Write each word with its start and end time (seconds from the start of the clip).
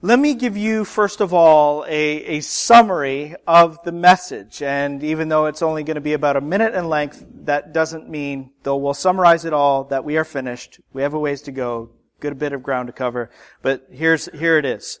Let 0.00 0.20
me 0.20 0.34
give 0.34 0.56
you, 0.56 0.84
first 0.84 1.20
of 1.20 1.34
all, 1.34 1.84
a, 1.88 1.90
a 1.90 2.40
summary 2.40 3.34
of 3.48 3.82
the 3.82 3.90
message. 3.90 4.62
And 4.62 5.02
even 5.02 5.28
though 5.28 5.46
it's 5.46 5.60
only 5.60 5.82
going 5.82 5.96
to 5.96 6.00
be 6.00 6.12
about 6.12 6.36
a 6.36 6.40
minute 6.40 6.72
in 6.72 6.88
length, 6.88 7.26
that 7.46 7.72
doesn't 7.72 8.08
mean, 8.08 8.52
though 8.62 8.76
we'll 8.76 8.94
summarize 8.94 9.44
it 9.44 9.52
all, 9.52 9.82
that 9.84 10.04
we 10.04 10.16
are 10.16 10.22
finished. 10.22 10.78
We 10.92 11.02
have 11.02 11.14
a 11.14 11.18
ways 11.18 11.42
to 11.42 11.50
go, 11.50 11.90
good 12.20 12.38
bit 12.38 12.52
of 12.52 12.62
ground 12.62 12.86
to 12.86 12.92
cover. 12.92 13.32
But 13.60 13.88
here's, 13.90 14.26
here 14.26 14.56
it 14.56 14.64
is. 14.64 15.00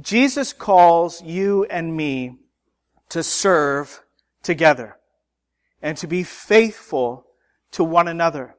Jesus 0.00 0.52
calls 0.52 1.20
you 1.20 1.64
and 1.64 1.96
me 1.96 2.36
to 3.08 3.24
serve 3.24 4.04
together 4.44 4.96
and 5.82 5.98
to 5.98 6.06
be 6.06 6.22
faithful 6.22 7.26
to 7.72 7.82
one 7.82 8.06
another. 8.06 8.54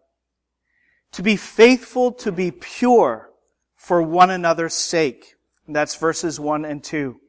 To 1.14 1.24
be 1.24 1.38
faithful, 1.38 2.12
to 2.12 2.34
be 2.34 2.52
pure 2.52 3.30
for 3.78 4.02
one 4.02 4.30
another's 4.30 4.74
sake. 4.74 5.34
That's 5.68 5.95
verses 5.95 6.39
1 6.39 6.66
and 6.66 6.84
2. 6.84 7.20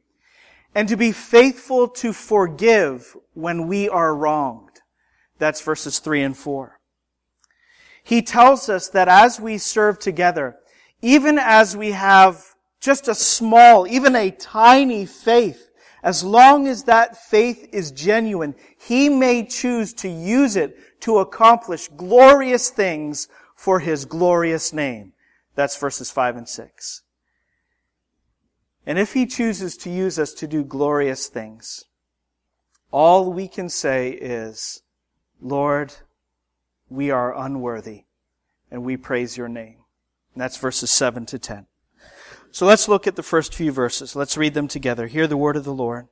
And 0.75 0.87
to 0.89 0.95
be 0.95 1.11
faithful 1.11 1.87
to 1.89 2.13
forgive 2.13 3.15
when 3.33 3.67
we 3.67 3.89
are 3.89 4.15
wronged. 4.15 4.81
That's 5.39 5.61
verses 5.61 5.99
3 5.99 6.21
and 6.21 6.37
4. 6.37 6.79
He 8.03 8.21
tells 8.21 8.69
us 8.69 8.87
that 8.89 9.07
as 9.07 9.39
we 9.39 9.57
serve 9.57 9.99
together, 9.99 10.57
even 11.01 11.37
as 11.37 11.75
we 11.75 11.91
have 11.91 12.55
just 12.79 13.07
a 13.07 13.15
small, 13.15 13.87
even 13.87 14.15
a 14.15 14.31
tiny 14.31 15.05
faith, 15.05 15.69
as 16.03 16.23
long 16.23 16.67
as 16.67 16.83
that 16.83 17.17
faith 17.17 17.67
is 17.73 17.91
genuine, 17.91 18.55
He 18.79 19.09
may 19.09 19.45
choose 19.45 19.93
to 19.95 20.07
use 20.07 20.55
it 20.55 21.01
to 21.01 21.17
accomplish 21.17 21.89
glorious 21.89 22.69
things 22.69 23.27
for 23.55 23.79
His 23.79 24.05
glorious 24.05 24.71
name. 24.71 25.13
That's 25.55 25.77
verses 25.77 26.11
5 26.11 26.37
and 26.37 26.47
6. 26.47 27.01
And 28.87 28.97
if 28.97 29.11
He 29.13 29.25
chooses 29.25 29.75
to 29.77 29.89
use 29.89 30.17
us 30.17 30.33
to 30.35 30.47
do 30.47 30.63
glorious 30.63 31.27
things, 31.27 31.83
all 32.89 33.33
we 33.33 33.49
can 33.49 33.67
say 33.67 34.11
is, 34.11 34.81
Lord, 35.41 35.93
we 36.89 37.11
are 37.11 37.37
unworthy, 37.37 38.05
and 38.71 38.85
we 38.85 38.95
praise 38.95 39.35
your 39.35 39.49
name. 39.49 39.83
And 40.33 40.41
that's 40.41 40.55
verses 40.55 40.89
7 40.89 41.25
to 41.25 41.37
10. 41.37 41.65
So 42.51 42.65
let's 42.65 42.87
look 42.87 43.05
at 43.07 43.17
the 43.17 43.23
first 43.23 43.53
few 43.53 43.73
verses. 43.73 44.15
Let's 44.15 44.37
read 44.37 44.53
them 44.53 44.69
together. 44.69 45.07
Hear 45.07 45.27
the 45.27 45.35
word 45.35 45.57
of 45.57 45.65
the 45.65 45.73
Lord. 45.73 46.07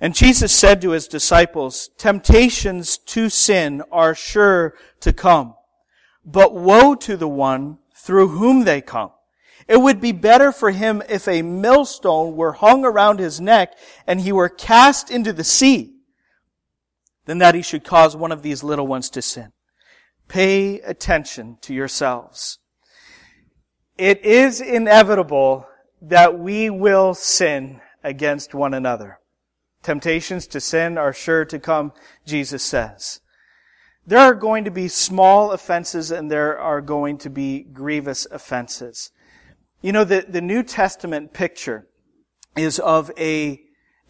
And 0.00 0.14
Jesus 0.14 0.50
said 0.50 0.80
to 0.80 0.90
his 0.92 1.06
disciples, 1.06 1.90
Temptations 1.98 2.96
to 2.96 3.28
sin 3.28 3.82
are 3.92 4.14
sure 4.14 4.74
to 5.00 5.12
come, 5.12 5.56
but 6.24 6.54
woe 6.54 6.94
to 6.94 7.18
the 7.18 7.28
one 7.28 7.78
through 7.94 8.28
whom 8.28 8.64
they 8.64 8.80
come. 8.80 9.10
It 9.72 9.80
would 9.80 10.02
be 10.02 10.12
better 10.12 10.52
for 10.52 10.70
him 10.70 11.02
if 11.08 11.26
a 11.26 11.40
millstone 11.40 12.36
were 12.36 12.52
hung 12.52 12.84
around 12.84 13.20
his 13.20 13.40
neck 13.40 13.72
and 14.06 14.20
he 14.20 14.30
were 14.30 14.50
cast 14.50 15.10
into 15.10 15.32
the 15.32 15.44
sea 15.44 15.94
than 17.24 17.38
that 17.38 17.54
he 17.54 17.62
should 17.62 17.82
cause 17.82 18.14
one 18.14 18.32
of 18.32 18.42
these 18.42 18.62
little 18.62 18.86
ones 18.86 19.08
to 19.08 19.22
sin. 19.22 19.52
Pay 20.28 20.80
attention 20.80 21.56
to 21.62 21.72
yourselves. 21.72 22.58
It 23.96 24.22
is 24.22 24.60
inevitable 24.60 25.66
that 26.02 26.38
we 26.38 26.68
will 26.68 27.14
sin 27.14 27.80
against 28.04 28.52
one 28.52 28.74
another. 28.74 29.20
Temptations 29.82 30.46
to 30.48 30.60
sin 30.60 30.98
are 30.98 31.14
sure 31.14 31.46
to 31.46 31.58
come, 31.58 31.94
Jesus 32.26 32.62
says. 32.62 33.20
There 34.06 34.18
are 34.18 34.34
going 34.34 34.66
to 34.66 34.70
be 34.70 34.88
small 34.88 35.50
offenses 35.50 36.10
and 36.10 36.30
there 36.30 36.58
are 36.58 36.82
going 36.82 37.16
to 37.16 37.30
be 37.30 37.62
grievous 37.62 38.26
offenses. 38.30 39.12
You 39.82 39.90
know, 39.90 40.04
the, 40.04 40.24
the 40.28 40.40
New 40.40 40.62
Testament 40.62 41.32
picture 41.32 41.88
is 42.56 42.78
of 42.78 43.10
a, 43.18 43.60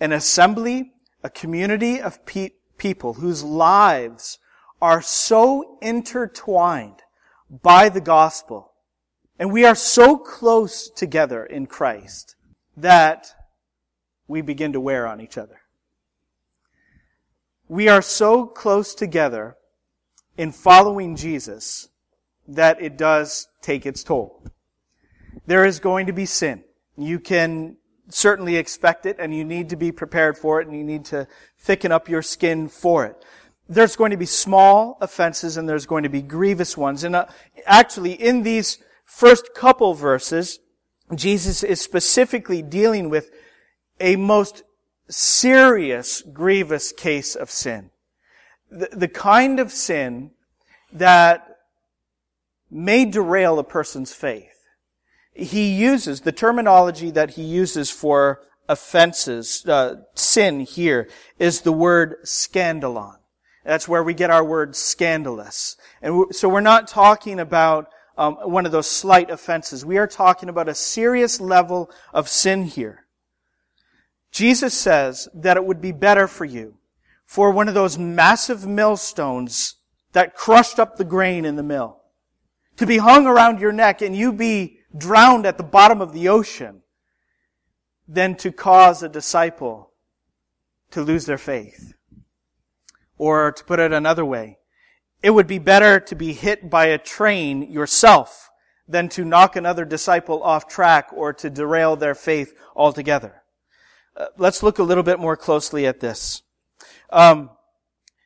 an 0.00 0.12
assembly, 0.12 0.92
a 1.24 1.30
community 1.30 1.98
of 1.98 2.26
pe- 2.26 2.50
people 2.76 3.14
whose 3.14 3.42
lives 3.42 4.38
are 4.82 5.00
so 5.00 5.78
intertwined 5.80 7.00
by 7.50 7.88
the 7.88 8.02
gospel. 8.02 8.72
And 9.38 9.50
we 9.50 9.64
are 9.64 9.74
so 9.74 10.18
close 10.18 10.90
together 10.90 11.46
in 11.46 11.64
Christ 11.66 12.36
that 12.77 13.28
we 14.28 14.42
begin 14.42 14.74
to 14.74 14.80
wear 14.80 15.06
on 15.06 15.22
each 15.22 15.38
other. 15.38 15.62
We 17.66 17.88
are 17.88 18.02
so 18.02 18.44
close 18.44 18.94
together 18.94 19.56
in 20.36 20.52
following 20.52 21.16
Jesus 21.16 21.88
that 22.46 22.82
it 22.82 22.98
does 22.98 23.48
take 23.62 23.86
its 23.86 24.02
toll 24.02 24.44
there 25.47 25.64
is 25.64 25.80
going 25.80 26.07
to 26.07 26.13
be 26.13 26.27
sin. 26.27 26.64
You 26.97 27.19
can 27.19 27.77
certainly 28.08 28.57
expect 28.57 29.07
it 29.07 29.17
and 29.19 29.35
you 29.35 29.45
need 29.45 29.70
to 29.70 29.77
be 29.77 29.92
prepared 29.92 30.36
for 30.36 30.61
it 30.61 30.69
and 30.69 30.77
you 30.77 30.85
need 30.85 31.05
to 31.07 31.27
thicken 31.58 31.92
up 31.92 32.08
your 32.08 32.23
skin 32.23 32.69
for 32.69 33.07
it. 33.07 33.25
There's 33.69 33.97
going 33.97 34.11
to 34.11 34.17
be 34.17 34.27
small 34.27 34.98
offenses 35.01 35.57
and 35.57 35.69
there's 35.69 35.86
going 35.86 36.03
to 36.03 36.08
be 36.08 36.23
grievous 36.23 36.77
ones. 36.77 37.05
And 37.05 37.17
uh, 37.17 37.27
actually 37.64 38.13
in 38.13 38.42
these 38.42 38.79
first 39.05 39.55
couple 39.55 39.95
verses, 39.95 40.58
Jesus 41.14 41.63
is 41.63 41.80
specifically 41.80 42.63
dealing 42.63 43.09
with 43.09 43.30
a 44.01 44.17
most 44.17 44.63
serious, 45.09 46.23
grievous 46.23 46.92
case 46.92 47.35
of 47.35 47.51
sin. 47.51 47.91
The, 48.70 48.89
the 48.92 49.09
kind 49.09 49.61
of 49.61 49.70
sin 49.70 50.33
that 50.92 51.57
may 52.70 53.05
derail 53.05 53.59
a 53.59 53.64
person's 53.64 54.13
faith 54.13 54.52
he 55.32 55.72
uses, 55.74 56.20
the 56.20 56.32
terminology 56.32 57.10
that 57.10 57.30
he 57.30 57.42
uses 57.42 57.90
for 57.90 58.42
offenses, 58.68 59.64
uh, 59.66 59.96
sin 60.14 60.60
here, 60.60 61.08
is 61.38 61.62
the 61.62 61.72
word 61.72 62.16
scandalon. 62.24 63.16
That's 63.64 63.88
where 63.88 64.02
we 64.02 64.14
get 64.14 64.30
our 64.30 64.44
word 64.44 64.74
scandalous. 64.76 65.76
And 66.00 66.34
so 66.34 66.48
we're 66.48 66.60
not 66.60 66.88
talking 66.88 67.38
about 67.38 67.88
um, 68.18 68.34
one 68.44 68.66
of 68.66 68.72
those 68.72 68.90
slight 68.90 69.30
offenses. 69.30 69.84
We 69.84 69.98
are 69.98 70.06
talking 70.06 70.48
about 70.48 70.68
a 70.68 70.74
serious 70.74 71.40
level 71.40 71.90
of 72.12 72.28
sin 72.28 72.64
here. 72.64 73.06
Jesus 74.30 74.74
says 74.74 75.28
that 75.34 75.56
it 75.56 75.64
would 75.64 75.80
be 75.80 75.92
better 75.92 76.26
for 76.26 76.44
you 76.44 76.78
for 77.24 77.50
one 77.50 77.68
of 77.68 77.74
those 77.74 77.98
massive 77.98 78.66
millstones 78.66 79.76
that 80.12 80.34
crushed 80.34 80.78
up 80.78 80.96
the 80.96 81.04
grain 81.04 81.44
in 81.44 81.56
the 81.56 81.62
mill 81.62 82.02
to 82.76 82.86
be 82.86 82.98
hung 82.98 83.26
around 83.26 83.60
your 83.60 83.72
neck 83.72 84.02
and 84.02 84.16
you 84.16 84.32
be 84.32 84.78
drowned 84.97 85.47
at 85.47 85.57
the 85.57 85.63
bottom 85.63 86.01
of 86.01 86.13
the 86.13 86.29
ocean 86.29 86.83
than 88.07 88.35
to 88.36 88.53
cause 88.53 89.03
a 89.03 89.08
disciple 89.08 89.92
to 90.91 91.03
lose 91.03 91.27
their 91.27 91.39
faith. 91.39 91.95
Or 93.17 93.53
to 93.53 93.64
put 93.64 93.79
it 93.79 93.92
another 93.92 94.25
way, 94.25 94.58
it 95.23 95.30
would 95.30 95.47
be 95.47 95.58
better 95.58 96.01
to 96.01 96.14
be 96.14 96.33
hit 96.33 96.69
by 96.69 96.86
a 96.86 96.98
train 96.98 97.70
yourself 97.70 98.51
than 98.89 99.08
to 99.11 99.25
knock 99.25 99.57
another 99.57 99.85
disciple 99.85 100.42
off 100.42 100.67
track 100.67 101.09
or 101.13 101.33
to 101.33 101.48
derail 101.48 101.97
their 101.97 102.14
faith 102.14 102.55
altogether. 102.74 103.42
Uh, 104.17 104.27
let's 104.36 104.63
look 104.63 104.79
a 104.79 104.83
little 104.83 105.05
bit 105.05 105.19
more 105.19 105.36
closely 105.36 105.86
at 105.86 106.01
this. 106.01 106.42
Um, 107.11 107.51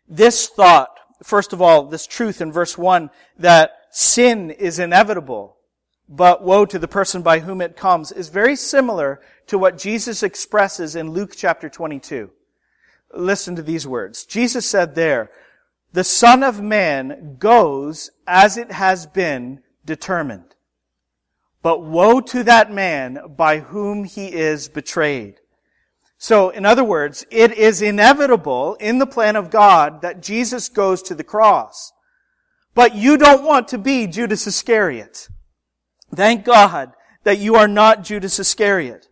this 0.09 0.49
thought, 0.49 0.99
first 1.23 1.53
of 1.53 1.61
all, 1.61 1.85
this 1.85 2.07
truth 2.07 2.41
in 2.41 2.51
verse 2.51 2.79
1 2.79 3.11
that 3.39 3.73
sin 3.91 4.51
is 4.51 4.79
inevitable 4.79 5.56
but 6.09 6.43
woe 6.43 6.65
to 6.67 6.79
the 6.79 6.89
person 6.89 7.23
by 7.23 7.41
whom 7.41 7.61
it 7.61 7.77
comes 7.77 8.13
is 8.13 8.29
very 8.29 8.57
similar 8.57 9.21
to 9.47 9.59
what 9.59 9.79
Jesus 9.79 10.23
expresses 10.23 10.95
in 10.95 11.11
Luke 11.11 11.35
chapter 11.37 11.69
22. 11.69 12.31
Listen 13.15 13.57
to 13.57 13.63
these 13.63 13.87
words. 13.87 14.25
Jesus 14.25 14.67
said 14.67 14.95
there, 14.95 15.31
the 15.93 16.05
Son 16.05 16.43
of 16.43 16.61
Man 16.61 17.37
goes 17.39 18.11
as 18.27 18.57
it 18.57 18.71
has 18.71 19.07
been 19.07 19.63
determined. 19.85 20.55
But 21.63 21.83
woe 21.83 22.21
to 22.21 22.45
that 22.45 22.71
man 22.71 23.19
by 23.37 23.61
whom 23.61 24.05
he 24.05 24.33
is 24.33 24.69
betrayed. 24.69 25.41
So, 26.19 26.51
in 26.51 26.65
other 26.65 26.85
words, 26.85 27.27
it 27.31 27.53
is 27.53 27.83
inevitable 27.83 28.77
in 28.81 28.99
the 28.99 29.07
plan 29.07 29.37
of 29.37 29.51
God 29.51 30.03
that 30.03 30.23
Jesus 30.23 30.69
goes 30.69 31.03
to 31.03 31.15
the 31.15 31.25
cross. 31.25 31.93
But 32.75 32.95
you 32.95 33.17
don't 33.17 33.45
want 33.45 33.69
to 33.69 33.79
be 33.79 34.07
Judas 34.07 34.47
Iscariot. 34.47 35.29
Thank 36.15 36.45
God 36.45 36.93
that 37.25 37.39
you 37.39 37.57
are 37.57 37.69
not 37.69 38.05
Judas 38.05 38.39
Iscariot. 38.39 39.09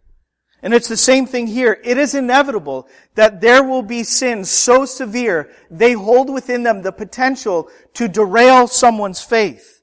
And 0.62 0.72
it's 0.72 0.88
the 0.88 0.96
same 0.96 1.26
thing 1.26 1.46
here. 1.46 1.78
It 1.84 1.98
is 1.98 2.14
inevitable 2.14 2.88
that 3.16 3.42
there 3.42 3.62
will 3.62 3.82
be 3.82 4.02
sins 4.02 4.48
so 4.48 4.86
severe 4.86 5.50
they 5.70 5.92
hold 5.92 6.32
within 6.32 6.62
them 6.62 6.80
the 6.80 6.92
potential 6.92 7.68
to 7.92 8.08
derail 8.08 8.66
someone's 8.66 9.20
faith. 9.20 9.82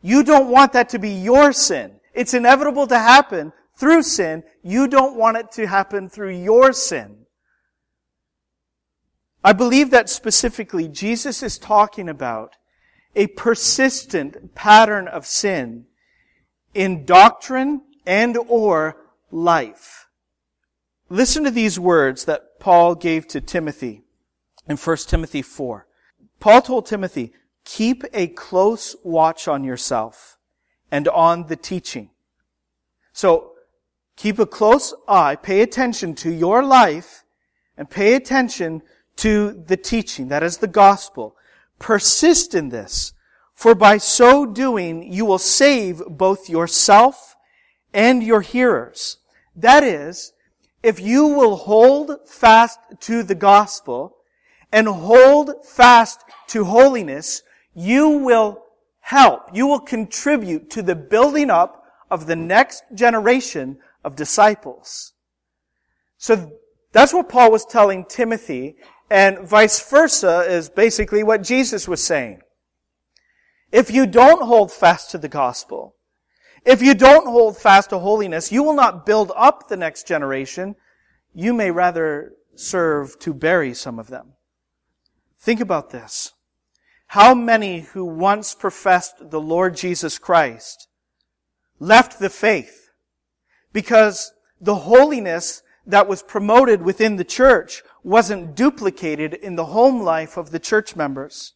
You 0.00 0.22
don't 0.22 0.48
want 0.48 0.72
that 0.72 0.88
to 0.90 0.98
be 0.98 1.10
your 1.10 1.52
sin. 1.52 2.00
It's 2.14 2.32
inevitable 2.32 2.86
to 2.86 2.98
happen 2.98 3.52
through 3.76 4.04
sin. 4.04 4.42
You 4.62 4.88
don't 4.88 5.16
want 5.16 5.36
it 5.36 5.52
to 5.52 5.66
happen 5.66 6.08
through 6.08 6.36
your 6.38 6.72
sin. 6.72 7.26
I 9.44 9.52
believe 9.52 9.90
that 9.90 10.08
specifically 10.08 10.88
Jesus 10.88 11.42
is 11.42 11.58
talking 11.58 12.08
about 12.08 12.56
a 13.14 13.26
persistent 13.26 14.54
pattern 14.54 15.08
of 15.08 15.26
sin 15.26 15.86
in 16.76 17.06
doctrine 17.06 17.80
and 18.06 18.36
or 18.48 18.96
life. 19.30 20.08
Listen 21.08 21.42
to 21.44 21.50
these 21.50 21.80
words 21.80 22.26
that 22.26 22.60
Paul 22.60 22.94
gave 22.94 23.26
to 23.28 23.40
Timothy 23.40 24.02
in 24.68 24.76
1 24.76 24.96
Timothy 25.08 25.40
4. 25.40 25.86
Paul 26.38 26.62
told 26.62 26.86
Timothy, 26.86 27.32
keep 27.64 28.04
a 28.12 28.26
close 28.28 28.94
watch 29.02 29.48
on 29.48 29.64
yourself 29.64 30.36
and 30.90 31.08
on 31.08 31.46
the 31.46 31.56
teaching. 31.56 32.10
So, 33.12 33.52
keep 34.16 34.38
a 34.38 34.46
close 34.46 34.92
eye, 35.08 35.36
pay 35.36 35.62
attention 35.62 36.14
to 36.16 36.30
your 36.30 36.62
life, 36.62 37.24
and 37.78 37.88
pay 37.88 38.14
attention 38.14 38.82
to 39.16 39.64
the 39.66 39.78
teaching. 39.78 40.28
That 40.28 40.42
is 40.42 40.58
the 40.58 40.66
gospel. 40.66 41.36
Persist 41.78 42.54
in 42.54 42.68
this, 42.68 43.14
for 43.56 43.74
by 43.74 43.96
so 43.96 44.46
doing 44.46 45.10
you 45.10 45.24
will 45.24 45.38
save 45.38 46.02
both 46.06 46.48
yourself 46.48 47.34
and 47.92 48.22
your 48.22 48.42
hearers. 48.42 49.16
That 49.56 49.82
is, 49.82 50.32
if 50.82 51.00
you 51.00 51.26
will 51.26 51.56
hold 51.56 52.28
fast 52.28 52.78
to 53.00 53.22
the 53.22 53.34
gospel 53.34 54.18
and 54.70 54.86
hold 54.86 55.64
fast 55.64 56.22
to 56.48 56.64
holiness, 56.64 57.42
you 57.74 58.10
will 58.10 58.62
help, 59.00 59.48
you 59.54 59.66
will 59.66 59.80
contribute 59.80 60.68
to 60.70 60.82
the 60.82 60.94
building 60.94 61.48
up 61.48 61.84
of 62.10 62.26
the 62.26 62.36
next 62.36 62.82
generation 62.94 63.78
of 64.04 64.16
disciples. 64.16 65.14
So 66.18 66.52
that's 66.92 67.14
what 67.14 67.28
Paul 67.28 67.50
was 67.50 67.64
telling 67.64 68.04
Timothy, 68.04 68.76
and 69.10 69.48
vice 69.48 69.88
versa 69.88 70.40
is 70.40 70.68
basically 70.68 71.22
what 71.22 71.42
Jesus 71.42 71.88
was 71.88 72.02
saying. 72.02 72.42
If 73.72 73.90
you 73.90 74.06
don't 74.06 74.42
hold 74.42 74.72
fast 74.72 75.10
to 75.10 75.18
the 75.18 75.28
gospel, 75.28 75.96
if 76.64 76.82
you 76.82 76.94
don't 76.94 77.26
hold 77.26 77.56
fast 77.56 77.90
to 77.90 77.98
holiness, 77.98 78.50
you 78.50 78.62
will 78.62 78.74
not 78.74 79.06
build 79.06 79.32
up 79.36 79.68
the 79.68 79.76
next 79.76 80.06
generation. 80.06 80.74
You 81.34 81.54
may 81.54 81.70
rather 81.70 82.32
serve 82.54 83.18
to 83.20 83.32
bury 83.32 83.74
some 83.74 83.98
of 83.98 84.08
them. 84.08 84.32
Think 85.38 85.60
about 85.60 85.90
this. 85.90 86.32
How 87.08 87.34
many 87.34 87.80
who 87.80 88.04
once 88.04 88.54
professed 88.54 89.30
the 89.30 89.40
Lord 89.40 89.76
Jesus 89.76 90.18
Christ 90.18 90.88
left 91.78 92.18
the 92.18 92.30
faith 92.30 92.90
because 93.72 94.32
the 94.60 94.74
holiness 94.74 95.62
that 95.86 96.08
was 96.08 96.22
promoted 96.22 96.82
within 96.82 97.16
the 97.16 97.24
church 97.24 97.82
wasn't 98.02 98.56
duplicated 98.56 99.34
in 99.34 99.54
the 99.54 99.66
home 99.66 100.02
life 100.02 100.36
of 100.36 100.50
the 100.50 100.58
church 100.58 100.96
members? 100.96 101.54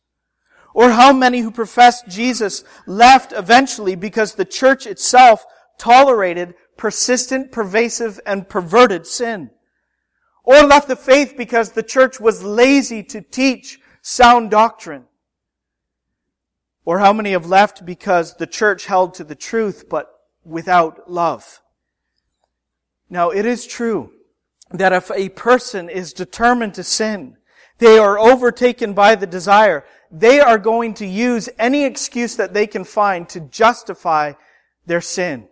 Or 0.74 0.90
how 0.90 1.12
many 1.12 1.40
who 1.40 1.50
professed 1.50 2.08
Jesus 2.08 2.64
left 2.86 3.32
eventually 3.32 3.94
because 3.94 4.34
the 4.34 4.44
church 4.44 4.86
itself 4.86 5.44
tolerated 5.78 6.54
persistent, 6.76 7.52
pervasive, 7.52 8.20
and 8.24 8.48
perverted 8.48 9.06
sin? 9.06 9.50
Or 10.44 10.62
left 10.62 10.88
the 10.88 10.96
faith 10.96 11.34
because 11.36 11.72
the 11.72 11.82
church 11.82 12.20
was 12.20 12.42
lazy 12.42 13.02
to 13.04 13.20
teach 13.20 13.78
sound 14.02 14.50
doctrine? 14.50 15.04
Or 16.84 16.98
how 16.98 17.12
many 17.12 17.32
have 17.32 17.46
left 17.46 17.84
because 17.84 18.36
the 18.36 18.46
church 18.46 18.86
held 18.86 19.14
to 19.14 19.24
the 19.24 19.34
truth 19.34 19.88
but 19.88 20.10
without 20.44 21.10
love? 21.10 21.60
Now 23.08 23.30
it 23.30 23.44
is 23.44 23.66
true 23.66 24.12
that 24.70 24.92
if 24.92 25.10
a 25.10 25.28
person 25.30 25.88
is 25.88 26.12
determined 26.12 26.74
to 26.74 26.84
sin, 26.84 27.36
they 27.78 27.98
are 27.98 28.18
overtaken 28.18 28.92
by 28.94 29.14
the 29.14 29.26
desire, 29.26 29.84
they 30.10 30.40
are 30.40 30.58
going 30.58 30.94
to 30.94 31.06
use 31.06 31.48
any 31.58 31.84
excuse 31.84 32.36
that 32.36 32.52
they 32.52 32.66
can 32.66 32.84
find 32.84 33.28
to 33.28 33.40
justify 33.40 34.32
their 34.86 35.00
sin. 35.00 35.48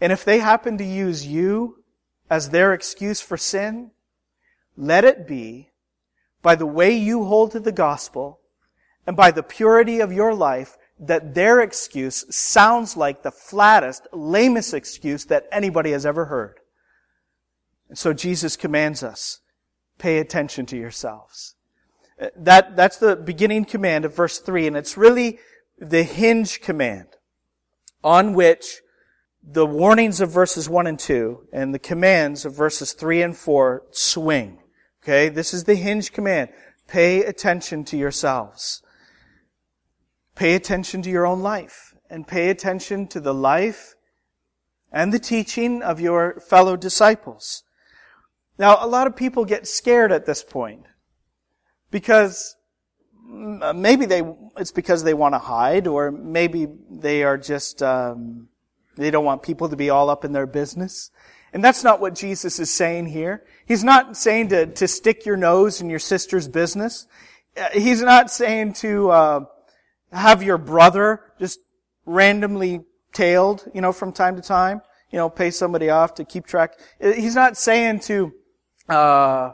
And 0.00 0.12
if 0.12 0.24
they 0.24 0.38
happen 0.38 0.78
to 0.78 0.84
use 0.84 1.26
you 1.26 1.82
as 2.30 2.50
their 2.50 2.72
excuse 2.72 3.20
for 3.20 3.36
sin, 3.36 3.90
let 4.76 5.04
it 5.04 5.26
be 5.26 5.70
by 6.42 6.54
the 6.54 6.66
way 6.66 6.96
you 6.96 7.24
hold 7.24 7.52
to 7.52 7.60
the 7.60 7.72
gospel 7.72 8.40
and 9.06 9.16
by 9.16 9.30
the 9.30 9.42
purity 9.42 10.00
of 10.00 10.12
your 10.12 10.34
life 10.34 10.76
that 11.00 11.34
their 11.34 11.60
excuse 11.60 12.24
sounds 12.34 12.96
like 12.96 13.22
the 13.22 13.30
flattest, 13.30 14.06
lamest 14.12 14.74
excuse 14.74 15.24
that 15.26 15.46
anybody 15.50 15.92
has 15.92 16.04
ever 16.04 16.26
heard. 16.26 16.60
And 17.88 17.96
so 17.96 18.12
Jesus 18.12 18.56
commands 18.56 19.02
us, 19.02 19.40
pay 19.98 20.18
attention 20.18 20.66
to 20.66 20.76
yourselves. 20.76 21.54
That, 22.36 22.76
that's 22.76 22.96
the 22.96 23.16
beginning 23.16 23.64
command 23.64 24.04
of 24.04 24.14
verse 24.14 24.38
3, 24.38 24.66
and 24.66 24.76
it's 24.76 24.96
really 24.96 25.38
the 25.78 26.02
hinge 26.02 26.60
command 26.60 27.06
on 28.02 28.34
which 28.34 28.80
the 29.42 29.66
warnings 29.66 30.20
of 30.20 30.30
verses 30.30 30.68
1 30.68 30.86
and 30.86 30.98
2 30.98 31.48
and 31.52 31.72
the 31.72 31.78
commands 31.78 32.44
of 32.44 32.54
verses 32.54 32.92
3 32.92 33.22
and 33.22 33.36
4 33.36 33.84
swing. 33.90 34.58
Okay? 35.02 35.28
This 35.28 35.54
is 35.54 35.64
the 35.64 35.76
hinge 35.76 36.12
command. 36.12 36.50
Pay 36.88 37.22
attention 37.22 37.84
to 37.84 37.96
yourselves. 37.96 38.82
Pay 40.34 40.54
attention 40.54 41.02
to 41.02 41.10
your 41.10 41.26
own 41.26 41.40
life 41.40 41.94
and 42.10 42.26
pay 42.26 42.50
attention 42.50 43.06
to 43.08 43.20
the 43.20 43.34
life 43.34 43.94
and 44.90 45.12
the 45.12 45.18
teaching 45.18 45.82
of 45.82 46.00
your 46.00 46.40
fellow 46.40 46.76
disciples. 46.76 47.62
Now, 48.58 48.78
a 48.80 48.88
lot 48.88 49.06
of 49.06 49.14
people 49.14 49.44
get 49.44 49.68
scared 49.68 50.10
at 50.10 50.26
this 50.26 50.42
point 50.42 50.87
because 51.90 52.56
maybe 53.28 54.06
they 54.06 54.22
it's 54.56 54.72
because 54.72 55.04
they 55.04 55.14
want 55.14 55.34
to 55.34 55.38
hide, 55.38 55.86
or 55.86 56.10
maybe 56.10 56.66
they 56.90 57.22
are 57.22 57.36
just 57.38 57.82
um, 57.82 58.48
they 58.96 59.10
don't 59.10 59.24
want 59.24 59.42
people 59.42 59.68
to 59.68 59.76
be 59.76 59.90
all 59.90 60.10
up 60.10 60.24
in 60.24 60.32
their 60.32 60.46
business. 60.46 61.10
And 61.52 61.64
that's 61.64 61.82
not 61.82 62.00
what 62.00 62.14
Jesus 62.14 62.58
is 62.58 62.70
saying 62.70 63.06
here. 63.06 63.44
He's 63.66 63.82
not 63.82 64.16
saying 64.16 64.48
to, 64.48 64.66
to 64.66 64.88
stick 64.88 65.24
your 65.24 65.36
nose 65.36 65.80
in 65.80 65.88
your 65.88 65.98
sister's 65.98 66.46
business. 66.46 67.06
Uh, 67.56 67.68
he's 67.72 68.02
not 68.02 68.30
saying 68.30 68.74
to 68.74 69.10
uh, 69.10 69.40
have 70.12 70.42
your 70.42 70.58
brother 70.58 71.22
just 71.38 71.58
randomly 72.04 72.80
tailed, 73.12 73.66
you 73.74 73.80
know, 73.80 73.92
from 73.92 74.12
time 74.12 74.36
to 74.36 74.42
time. 74.42 74.82
You 75.10 75.16
know, 75.16 75.30
pay 75.30 75.50
somebody 75.50 75.88
off 75.88 76.16
to 76.16 76.24
keep 76.24 76.46
track. 76.46 76.78
Uh, 77.02 77.12
he's 77.12 77.34
not 77.34 77.56
saying 77.56 78.00
to 78.00 78.32
uh, 78.90 79.52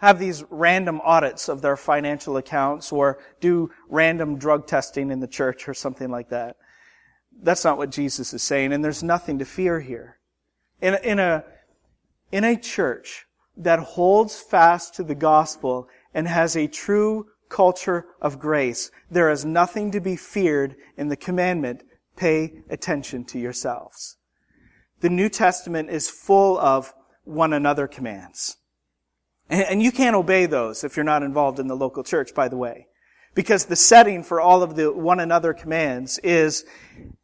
have 0.00 0.18
these 0.18 0.44
random 0.50 1.00
audits 1.04 1.48
of 1.48 1.60
their 1.60 1.76
financial 1.76 2.36
accounts 2.36 2.92
or 2.92 3.18
do 3.40 3.70
random 3.88 4.38
drug 4.38 4.66
testing 4.66 5.10
in 5.10 5.20
the 5.20 5.26
church 5.26 5.68
or 5.68 5.74
something 5.74 6.10
like 6.10 6.28
that. 6.30 6.56
That's 7.42 7.64
not 7.64 7.78
what 7.78 7.90
Jesus 7.90 8.32
is 8.32 8.42
saying, 8.42 8.72
and 8.72 8.84
there's 8.84 9.02
nothing 9.02 9.38
to 9.38 9.44
fear 9.44 9.80
here. 9.80 10.18
In, 10.80 10.94
in 11.02 11.18
a, 11.18 11.44
in 12.32 12.44
a 12.44 12.56
church 12.56 13.26
that 13.56 13.80
holds 13.80 14.40
fast 14.40 14.94
to 14.94 15.02
the 15.02 15.14
gospel 15.14 15.88
and 16.14 16.28
has 16.28 16.56
a 16.56 16.68
true 16.68 17.26
culture 17.48 18.06
of 18.20 18.38
grace, 18.38 18.90
there 19.10 19.30
is 19.30 19.44
nothing 19.44 19.90
to 19.90 20.00
be 20.00 20.16
feared 20.16 20.76
in 20.96 21.08
the 21.08 21.16
commandment, 21.16 21.82
pay 22.16 22.62
attention 22.68 23.24
to 23.24 23.38
yourselves. 23.38 24.16
The 25.00 25.10
New 25.10 25.28
Testament 25.28 25.90
is 25.90 26.10
full 26.10 26.58
of 26.58 26.92
one 27.24 27.52
another 27.52 27.86
commands. 27.86 28.56
And 29.50 29.82
you 29.82 29.92
can't 29.92 30.16
obey 30.16 30.46
those 30.46 30.84
if 30.84 30.96
you're 30.96 31.04
not 31.04 31.22
involved 31.22 31.58
in 31.58 31.68
the 31.68 31.76
local 31.76 32.04
church, 32.04 32.34
by 32.34 32.48
the 32.48 32.56
way. 32.56 32.86
Because 33.34 33.64
the 33.64 33.76
setting 33.76 34.22
for 34.22 34.40
all 34.40 34.62
of 34.62 34.76
the 34.76 34.92
one 34.92 35.20
another 35.20 35.54
commands 35.54 36.18
is 36.18 36.64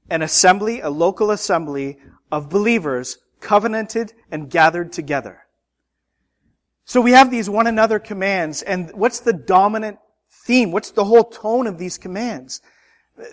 an 0.09 0.23
assembly, 0.23 0.81
a 0.81 0.89
local 0.89 1.31
assembly 1.31 1.99
of 2.33 2.49
believers 2.49 3.19
covenanted 3.41 4.15
and 4.31 4.49
gathered 4.49 4.93
together. 4.93 5.41
So 6.87 7.01
we 7.01 7.13
have 7.13 7.31
these 7.31 7.49
one 7.49 7.67
another 7.67 7.99
commands, 7.99 8.63
and 8.63 8.93
what's 8.93 9.21
the 9.21 9.33
dominant 9.33 9.99
theme? 10.47 10.71
What's 10.71 10.91
the 10.91 11.05
whole 11.05 11.25
tone 11.25 11.67
of 11.67 11.79
these 11.79 11.99
commands? 11.99 12.61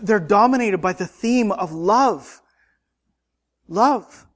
They're 0.01 0.19
dominated 0.19 0.79
by 0.79 0.93
the 0.93 1.07
theme 1.07 1.51
of 1.51 1.71
love. 1.71 2.41
Love. 3.67 4.27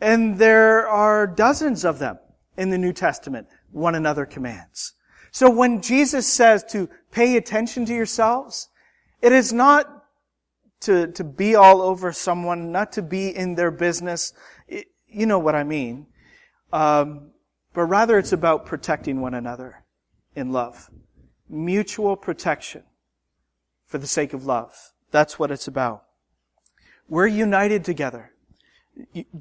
And 0.00 0.38
there 0.38 0.88
are 0.88 1.26
dozens 1.26 1.84
of 1.84 1.98
them 1.98 2.18
in 2.56 2.70
the 2.70 2.78
New 2.78 2.92
Testament 2.92 3.46
one 3.76 3.94
another 3.94 4.24
commands. 4.24 4.94
So 5.30 5.50
when 5.50 5.82
Jesus 5.82 6.26
says 6.26 6.64
to 6.70 6.88
pay 7.10 7.36
attention 7.36 7.84
to 7.86 7.94
yourselves, 7.94 8.68
it 9.20 9.32
is 9.32 9.52
not 9.52 10.04
to, 10.80 11.08
to 11.12 11.22
be 11.22 11.54
all 11.54 11.82
over 11.82 12.10
someone, 12.12 12.72
not 12.72 12.92
to 12.92 13.02
be 13.02 13.36
in 13.36 13.54
their 13.54 13.70
business. 13.70 14.32
It, 14.66 14.86
you 15.06 15.26
know 15.26 15.38
what 15.38 15.54
I 15.54 15.62
mean. 15.62 16.06
Um, 16.72 17.32
but 17.74 17.82
rather 17.82 18.18
it's 18.18 18.32
about 18.32 18.64
protecting 18.64 19.20
one 19.20 19.34
another 19.34 19.84
in 20.34 20.52
love. 20.52 20.90
Mutual 21.48 22.16
protection 22.16 22.82
for 23.86 23.98
the 23.98 24.06
sake 24.06 24.32
of 24.32 24.46
love. 24.46 24.92
That's 25.10 25.38
what 25.38 25.50
it's 25.50 25.68
about. 25.68 26.04
We're 27.08 27.26
united 27.26 27.84
together, 27.84 28.32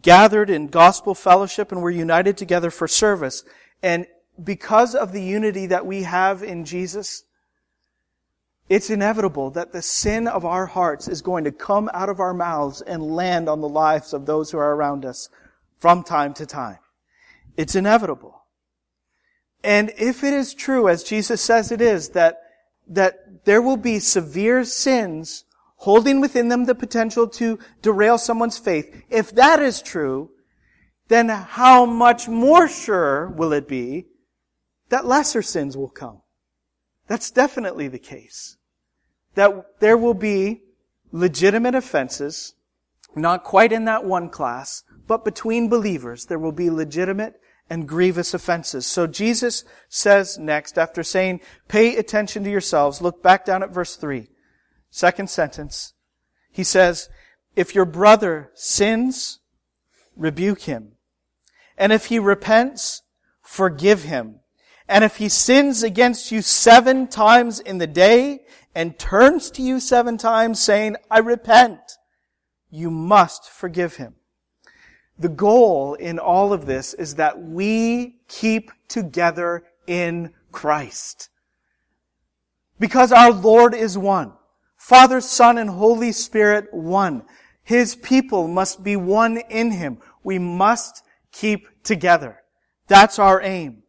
gathered 0.01 0.49
in 0.49 0.67
gospel 0.67 1.15
fellowship, 1.15 1.71
and 1.71 1.81
we're 1.81 1.91
united 1.91 2.37
together 2.37 2.69
for 2.69 2.87
service. 2.87 3.43
And 3.81 4.05
because 4.43 4.95
of 4.95 5.11
the 5.11 5.21
unity 5.21 5.67
that 5.67 5.85
we 5.85 6.03
have 6.03 6.43
in 6.43 6.65
Jesus, 6.65 7.23
it's 8.67 8.89
inevitable 8.89 9.51
that 9.51 9.71
the 9.71 9.81
sin 9.81 10.27
of 10.27 10.43
our 10.43 10.65
hearts 10.65 11.07
is 11.07 11.21
going 11.21 11.43
to 11.43 11.51
come 11.51 11.89
out 11.93 12.09
of 12.09 12.19
our 12.19 12.33
mouths 12.33 12.81
and 12.81 13.03
land 13.03 13.47
on 13.47 13.61
the 13.61 13.69
lives 13.69 14.13
of 14.13 14.25
those 14.25 14.51
who 14.51 14.57
are 14.57 14.75
around 14.75 15.05
us 15.05 15.29
from 15.77 16.03
time 16.03 16.33
to 16.33 16.45
time. 16.45 16.79
It's 17.57 17.75
inevitable. 17.75 18.41
And 19.63 19.93
if 19.97 20.23
it 20.23 20.33
is 20.33 20.53
true, 20.53 20.89
as 20.89 21.03
Jesus 21.03 21.41
says 21.41 21.71
it 21.71 21.81
is, 21.81 22.09
that, 22.09 22.41
that 22.87 23.45
there 23.45 23.61
will 23.61 23.77
be 23.77 23.99
severe 23.99 24.63
sins 24.63 25.45
holding 25.77 26.19
within 26.21 26.49
them 26.49 26.65
the 26.65 26.75
potential 26.75 27.27
to 27.27 27.59
derail 27.81 28.17
someone's 28.17 28.57
faith, 28.57 29.03
if 29.09 29.31
that 29.35 29.61
is 29.61 29.81
true, 29.81 30.31
then 31.07 31.29
how 31.29 31.85
much 31.85 32.27
more 32.27 32.67
sure 32.67 33.29
will 33.29 33.53
it 33.53 33.67
be 33.67 34.07
that 34.89 35.05
lesser 35.05 35.41
sins 35.41 35.75
will 35.75 35.89
come? 35.89 36.21
That's 37.07 37.31
definitely 37.31 37.87
the 37.87 37.99
case. 37.99 38.57
That 39.35 39.79
there 39.79 39.97
will 39.97 40.13
be 40.13 40.61
legitimate 41.11 41.75
offenses, 41.75 42.53
not 43.15 43.43
quite 43.43 43.71
in 43.71 43.85
that 43.85 44.05
one 44.05 44.29
class, 44.29 44.83
but 45.07 45.23
between 45.23 45.69
believers, 45.69 46.25
there 46.25 46.39
will 46.39 46.51
be 46.51 46.69
legitimate 46.69 47.39
and 47.69 47.87
grievous 47.87 48.33
offenses. 48.33 48.85
So 48.85 49.07
Jesus 49.07 49.63
says 49.89 50.37
next, 50.37 50.77
after 50.77 51.03
saying, 51.03 51.41
pay 51.67 51.95
attention 51.95 52.43
to 52.43 52.49
yourselves, 52.49 53.01
look 53.01 53.23
back 53.23 53.45
down 53.45 53.63
at 53.63 53.73
verse 53.73 53.95
three, 53.95 54.29
second 54.89 55.29
sentence. 55.29 55.93
He 56.51 56.63
says, 56.63 57.09
if 57.55 57.73
your 57.73 57.85
brother 57.85 58.51
sins, 58.53 59.39
rebuke 60.15 60.61
him. 60.61 60.93
And 61.77 61.91
if 61.91 62.05
he 62.05 62.19
repents, 62.19 63.01
forgive 63.41 64.03
him. 64.03 64.39
And 64.87 65.03
if 65.03 65.17
he 65.17 65.29
sins 65.29 65.83
against 65.83 66.31
you 66.31 66.41
seven 66.41 67.07
times 67.07 67.59
in 67.59 67.79
the 67.79 67.87
day 67.87 68.41
and 68.75 68.99
turns 68.99 69.49
to 69.51 69.61
you 69.61 69.79
seven 69.79 70.17
times 70.17 70.59
saying, 70.59 70.97
I 71.09 71.19
repent, 71.19 71.79
you 72.69 72.91
must 72.91 73.49
forgive 73.49 73.95
him. 73.95 74.15
The 75.17 75.29
goal 75.29 75.93
in 75.93 76.19
all 76.19 76.51
of 76.51 76.65
this 76.65 76.93
is 76.93 77.15
that 77.15 77.41
we 77.41 78.17
keep 78.27 78.71
together 78.87 79.63
in 79.87 80.33
Christ. 80.51 81.29
Because 82.79 83.11
our 83.11 83.31
Lord 83.31 83.73
is 83.73 83.97
one. 83.97 84.33
Father, 84.77 85.21
Son, 85.21 85.57
and 85.57 85.69
Holy 85.69 86.11
Spirit 86.11 86.71
one. 86.71 87.23
His 87.63 87.95
people 87.95 88.47
must 88.47 88.83
be 88.83 88.95
one 88.95 89.37
in 89.37 89.71
Him. 89.71 89.99
We 90.23 90.37
must 90.37 91.03
keep 91.31 91.83
together. 91.83 92.43
That's 92.87 93.17
our 93.17 93.41
aim. 93.41 93.83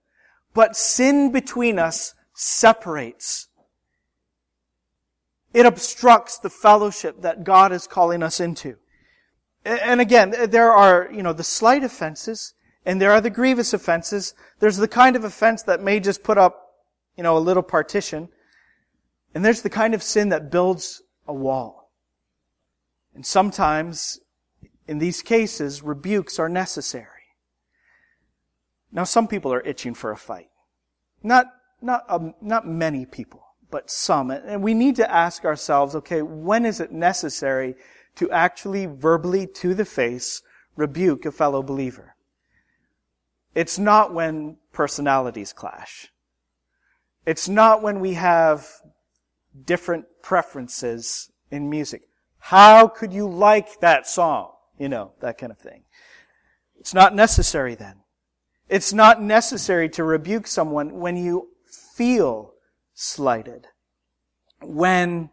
But 0.57 0.75
sin 0.75 1.33
between 1.33 1.79
us 1.79 2.15
separates. 2.33 3.49
It 5.53 5.67
obstructs 5.67 6.39
the 6.39 6.49
fellowship 6.49 7.21
that 7.21 7.45
God 7.45 7.73
is 7.73 7.87
calling 7.87 8.23
us 8.23 8.41
into. 8.41 8.77
And 9.67 10.01
again, 10.01 10.35
there 10.49 10.73
are, 10.73 11.11
you 11.13 11.23
know, 11.23 11.35
the 11.35 11.45
slight 11.45 11.85
offenses, 11.85 12.55
and 12.87 13.03
there 13.03 13.13
are 13.13 13.21
the 13.21 13.29
grievous 13.29 13.75
offenses. 13.75 14.33
There's 14.59 14.79
the 14.79 14.89
kind 14.89 15.15
of 15.15 15.25
offense 15.25 15.63
that 15.65 15.83
may 15.83 16.01
just 16.01 16.23
put 16.23 16.39
up, 16.39 16.73
you 17.19 17.23
know, 17.23 17.37
a 17.37 17.39
little 17.39 17.63
partition. 17.63 18.31
And 19.35 19.45
there's 19.45 19.61
the 19.61 19.69
kind 19.69 19.93
of 19.93 20.03
sin 20.03 20.31
that 20.31 20.51
builds 20.51 21.03
a 21.29 21.35
wall. 21.35 21.93
And 23.15 23.27
sometimes, 23.27 24.21
in 24.89 25.01
these 25.01 25.21
cases, 25.21 25.83
rebukes 25.83 26.39
are 26.39 26.49
necessary. 26.49 27.16
Now, 28.93 29.05
some 29.05 29.29
people 29.29 29.53
are 29.53 29.63
itching 29.63 29.95
for 29.95 30.11
a 30.11 30.17
fight. 30.17 30.49
Not, 31.23 31.47
not, 31.83 32.05
um, 32.09 32.35
not 32.41 32.67
many 32.67 33.05
people, 33.05 33.45
but 33.71 33.91
some. 33.91 34.31
And 34.31 34.63
we 34.63 34.75
need 34.75 34.97
to 34.97 35.11
ask 35.11 35.45
ourselves, 35.45 35.95
okay, 35.97 36.23
when 36.23 36.65
is 36.65 36.81
it 36.81 36.93
necessary 36.93 37.75
to 38.17 38.31
actually 38.31 38.87
verbally 38.87 39.47
to 39.47 39.75
the 39.75 39.85
face 39.85 40.43
rebuke 40.77 41.27
a 41.27 41.33
fellow 41.33 41.63
believer? 41.63 42.15
It's 43.55 43.79
not 43.79 44.13
when 44.13 44.59
personalities 44.73 45.53
clash. 45.53 46.13
It's 47.25 47.49
not 47.49 47.83
when 47.83 48.01
we 48.01 48.15
have 48.15 48.69
different 49.65 50.05
preferences 50.23 51.31
in 51.51 51.69
music. 51.69 52.03
How 52.39 52.87
could 52.87 53.13
you 53.13 53.29
like 53.29 53.81
that 53.81 54.07
song? 54.07 54.53
You 54.79 54.89
know, 54.89 55.13
that 55.21 55.39
kind 55.39 55.51
of 55.51 55.59
thing. 55.59 55.83
It's 56.79 56.95
not 56.95 57.15
necessary 57.15 57.75
then. 57.75 57.97
It's 58.69 58.93
not 58.93 59.23
necessary 59.23 59.89
to 59.91 60.05
rebuke 60.05 60.47
someone 60.47 60.99
when 60.99 61.17
you 61.17 61.51
feel 61.95 62.55
slighted. 62.95 63.69
When 64.61 65.31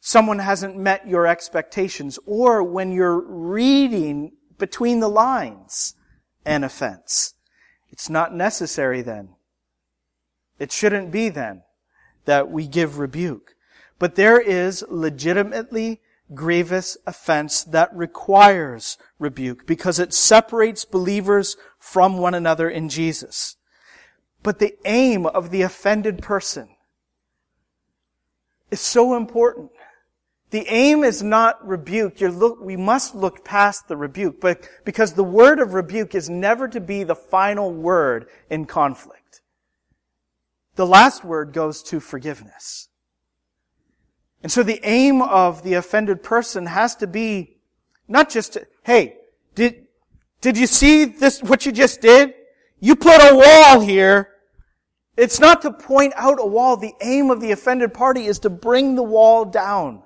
someone 0.00 0.38
hasn't 0.38 0.76
met 0.76 1.06
your 1.06 1.26
expectations 1.26 2.18
or 2.26 2.62
when 2.62 2.92
you're 2.92 3.20
reading 3.20 4.32
between 4.58 5.00
the 5.00 5.08
lines 5.08 5.94
an 6.44 6.64
offense. 6.64 7.34
It's 7.90 8.08
not 8.08 8.34
necessary 8.34 9.02
then. 9.02 9.30
It 10.58 10.72
shouldn't 10.72 11.10
be 11.10 11.28
then 11.28 11.62
that 12.24 12.50
we 12.50 12.66
give 12.66 12.98
rebuke. 12.98 13.54
But 13.98 14.14
there 14.14 14.40
is 14.40 14.84
legitimately 14.88 16.00
grievous 16.34 16.96
offense 17.06 17.64
that 17.64 17.94
requires 17.94 18.96
rebuke 19.18 19.66
because 19.66 19.98
it 19.98 20.14
separates 20.14 20.84
believers 20.84 21.56
from 21.78 22.18
one 22.18 22.34
another 22.34 22.68
in 22.68 22.88
Jesus. 22.88 23.56
But 24.42 24.58
the 24.58 24.76
aim 24.84 25.26
of 25.26 25.50
the 25.50 25.62
offended 25.62 26.22
person 26.22 26.68
is 28.70 28.80
so 28.80 29.16
important. 29.16 29.70
The 30.50 30.66
aim 30.68 31.04
is 31.04 31.22
not 31.22 31.66
rebuke. 31.66 32.20
Look, 32.20 32.60
we 32.60 32.76
must 32.76 33.14
look 33.14 33.44
past 33.44 33.86
the 33.86 33.96
rebuke, 33.96 34.40
but 34.40 34.68
because 34.84 35.12
the 35.12 35.24
word 35.24 35.60
of 35.60 35.74
rebuke 35.74 36.14
is 36.14 36.28
never 36.28 36.66
to 36.68 36.80
be 36.80 37.04
the 37.04 37.14
final 37.14 37.72
word 37.72 38.26
in 38.48 38.64
conflict. 38.64 39.42
The 40.74 40.86
last 40.86 41.24
word 41.24 41.52
goes 41.52 41.82
to 41.84 42.00
forgiveness. 42.00 42.89
And 44.42 44.50
so 44.50 44.62
the 44.62 44.80
aim 44.82 45.20
of 45.22 45.62
the 45.62 45.74
offended 45.74 46.22
person 46.22 46.66
has 46.66 46.96
to 46.96 47.06
be 47.06 47.58
not 48.08 48.30
just, 48.30 48.54
to, 48.54 48.66
hey, 48.84 49.16
did, 49.54 49.86
did 50.40 50.56
you 50.56 50.66
see 50.66 51.04
this, 51.04 51.42
what 51.42 51.66
you 51.66 51.72
just 51.72 52.00
did? 52.00 52.34
You 52.80 52.96
put 52.96 53.20
a 53.20 53.34
wall 53.34 53.80
here. 53.80 54.30
It's 55.16 55.38
not 55.38 55.62
to 55.62 55.72
point 55.72 56.14
out 56.16 56.38
a 56.40 56.46
wall. 56.46 56.76
The 56.76 56.94
aim 57.02 57.30
of 57.30 57.40
the 57.40 57.52
offended 57.52 57.92
party 57.92 58.24
is 58.24 58.38
to 58.40 58.50
bring 58.50 58.94
the 58.94 59.02
wall 59.02 59.44
down 59.44 60.02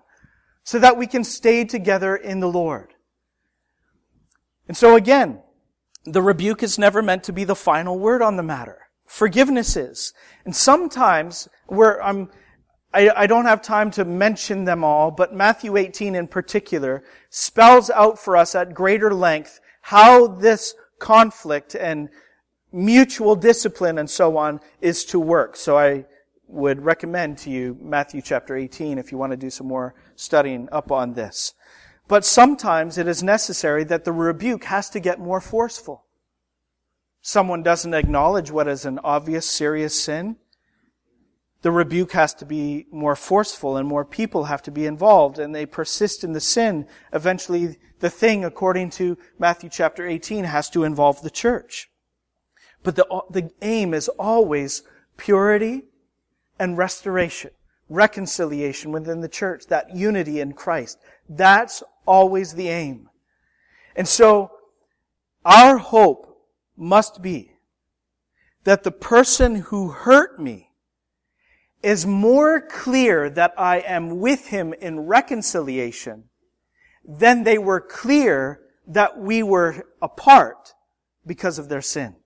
so 0.65 0.79
that 0.79 0.97
we 0.97 1.07
can 1.07 1.23
stay 1.23 1.65
together 1.65 2.17
in 2.17 2.41
the 2.41 2.49
Lord. 2.49 2.95
And 4.67 4.77
so 4.77 4.97
again, 4.97 5.41
the 6.05 6.23
rebuke 6.23 6.63
is 6.63 6.79
never 6.79 7.01
meant 7.01 7.25
to 7.25 7.33
be 7.33 7.45
the 7.45 7.55
final 7.55 7.99
word 7.99 8.23
on 8.23 8.37
the 8.37 8.43
matter. 8.43 8.81
Forgiveness 9.07 9.77
is. 9.77 10.13
And 10.45 10.57
sometimes 10.57 11.49
where 11.67 12.03
I'm, 12.03 12.31
I, 12.95 13.11
I 13.23 13.27
don't 13.27 13.47
have 13.47 13.61
time 13.61 13.91
to 13.93 14.05
mention 14.05 14.65
them 14.65 14.85
all, 14.85 15.11
but 15.11 15.35
Matthew 15.35 15.77
18 15.77 16.15
in 16.15 16.29
particular 16.29 17.03
spells 17.29 17.91
out 17.91 18.19
for 18.21 18.37
us 18.37 18.55
at 18.55 18.73
greater 18.73 19.13
length 19.13 19.61
how 19.83 20.29
this 20.29 20.75
conflict 21.01 21.75
and 21.75 22.09
mutual 22.73 23.35
discipline 23.35 23.99
and 23.99 24.09
so 24.09 24.37
on 24.37 24.61
is 24.81 25.05
to 25.07 25.19
work. 25.19 25.57
So 25.57 25.77
I 25.77 26.07
would 26.47 26.81
recommend 26.83 27.39
to 27.39 27.51
you 27.51 27.77
Matthew 27.81 28.23
chapter 28.23 28.57
18 28.57 28.99
if 28.99 29.11
you 29.11 29.19
want 29.19 29.33
to 29.33 29.37
do 29.37 29.51
some 29.51 29.67
more 29.67 29.95
studying 30.15 30.69
up 30.71 30.93
on 30.93 31.15
this. 31.15 31.53
But 32.07 32.25
sometimes 32.25 32.97
it 32.97 33.09
is 33.09 33.23
necessary 33.23 33.83
that 33.85 34.05
the 34.05 34.13
rebuke 34.13 34.65
has 34.65 34.89
to 34.91 35.01
get 35.01 35.19
more 35.19 35.41
forceful. 35.41 36.05
Someone 37.23 37.63
doesn't 37.63 37.95
acknowledge 37.95 38.51
what 38.51 38.69
is 38.69 38.85
an 38.85 39.01
obvious 39.03 39.51
serious 39.51 39.99
sin 39.99 40.37
the 41.65 41.73
rebuke 41.73 42.13
has 42.13 42.35
to 42.35 42.45
be 42.45 42.87
more 42.93 43.17
forceful 43.17 43.79
and 43.79 43.89
more 43.89 44.05
people 44.05 44.45
have 44.45 44.61
to 44.61 44.71
be 44.71 44.85
involved 44.85 45.39
and 45.39 45.55
they 45.55 45.65
persist 45.65 46.23
in 46.23 46.35
the 46.35 46.41
sin. 46.41 46.87
Eventually, 47.11 47.79
the 48.01 48.11
thing, 48.11 48.45
according 48.45 48.91
to 48.91 49.17
Matthew 49.39 49.71
chapter 49.71 50.07
18, 50.07 50.45
has 50.45 50.69
to 50.69 50.85
involve 50.85 51.23
the 51.23 51.31
church. 51.31 51.89
But 52.83 52.97
the, 52.97 53.07
the 53.31 53.51
aim 53.63 53.95
is 53.95 54.11
always 54.11 54.83
purity 55.17 55.85
and 56.59 56.77
restoration, 56.77 57.51
reconciliation 57.89 58.93
within 58.93 59.23
the 59.23 59.29
church, 59.29 59.69
that 59.69 59.97
unity 59.97 60.41
in 60.41 60.53
Christ. 60.53 60.99
That's 61.31 61.83
always 62.05 62.53
the 62.53 62.69
aim. 62.69 63.09
And 63.97 64.07
so, 64.07 64.51
our 65.47 65.79
hope 65.79 66.47
must 66.77 67.23
be 67.23 67.53
that 68.65 68.83
the 68.83 68.93
person 68.93 69.55
who 69.57 69.89
hurt 69.89 70.39
me 70.39 70.69
is 71.85 72.07
more 72.07 72.63
clear 72.63 73.29
that 73.29 73.53
I 73.59 73.81
am 73.81 74.19
with 74.19 74.47
him 74.49 74.73
in 74.73 75.01
reconciliation 75.01 76.25
than 77.05 77.45
they 77.45 77.59
were 77.59 77.81
clear 77.81 78.61
that 78.87 79.19
we 79.19 79.43
were 79.43 79.87
apart 80.01 80.73
because 81.27 81.59
of 81.59 81.69
their 81.69 81.83
sin. 81.83 82.17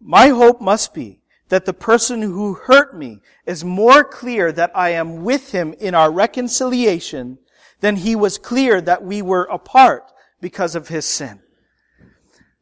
My 0.00 0.28
hope 0.28 0.60
must 0.60 0.94
be 0.94 1.20
that 1.48 1.64
the 1.64 1.72
person 1.72 2.22
who 2.22 2.54
hurt 2.54 2.96
me 2.96 3.20
is 3.46 3.64
more 3.64 4.02
clear 4.02 4.50
that 4.50 4.72
I 4.74 4.90
am 4.90 5.22
with 5.22 5.52
him 5.52 5.72
in 5.74 5.94
our 5.94 6.10
reconciliation 6.10 7.38
than 7.80 7.96
he 7.96 8.16
was 8.16 8.38
clear 8.38 8.80
that 8.80 9.04
we 9.04 9.22
were 9.22 9.44
apart 9.44 10.10
because 10.40 10.74
of 10.74 10.88
his 10.88 11.04
sin. 11.04 11.40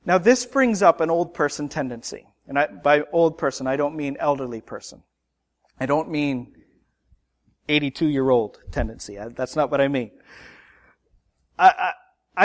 Now 0.04 0.18
this 0.18 0.44
brings 0.44 0.82
up 0.82 1.00
an 1.00 1.10
old 1.10 1.32
person 1.32 1.68
tendency. 1.68 2.27
And 2.48 2.58
I, 2.58 2.66
by 2.66 3.02
old 3.12 3.36
person, 3.36 3.66
I 3.66 3.76
don't 3.76 3.94
mean 3.94 4.16
elderly 4.18 4.62
person. 4.62 5.02
I 5.78 5.86
don't 5.86 6.10
mean 6.10 6.54
82 7.68 8.06
year 8.06 8.30
old 8.30 8.58
tendency. 8.72 9.18
That's 9.36 9.54
not 9.54 9.70
what 9.70 9.80
I 9.80 9.88
mean. 9.88 10.10
I, 11.58 11.68
I, 11.68 11.92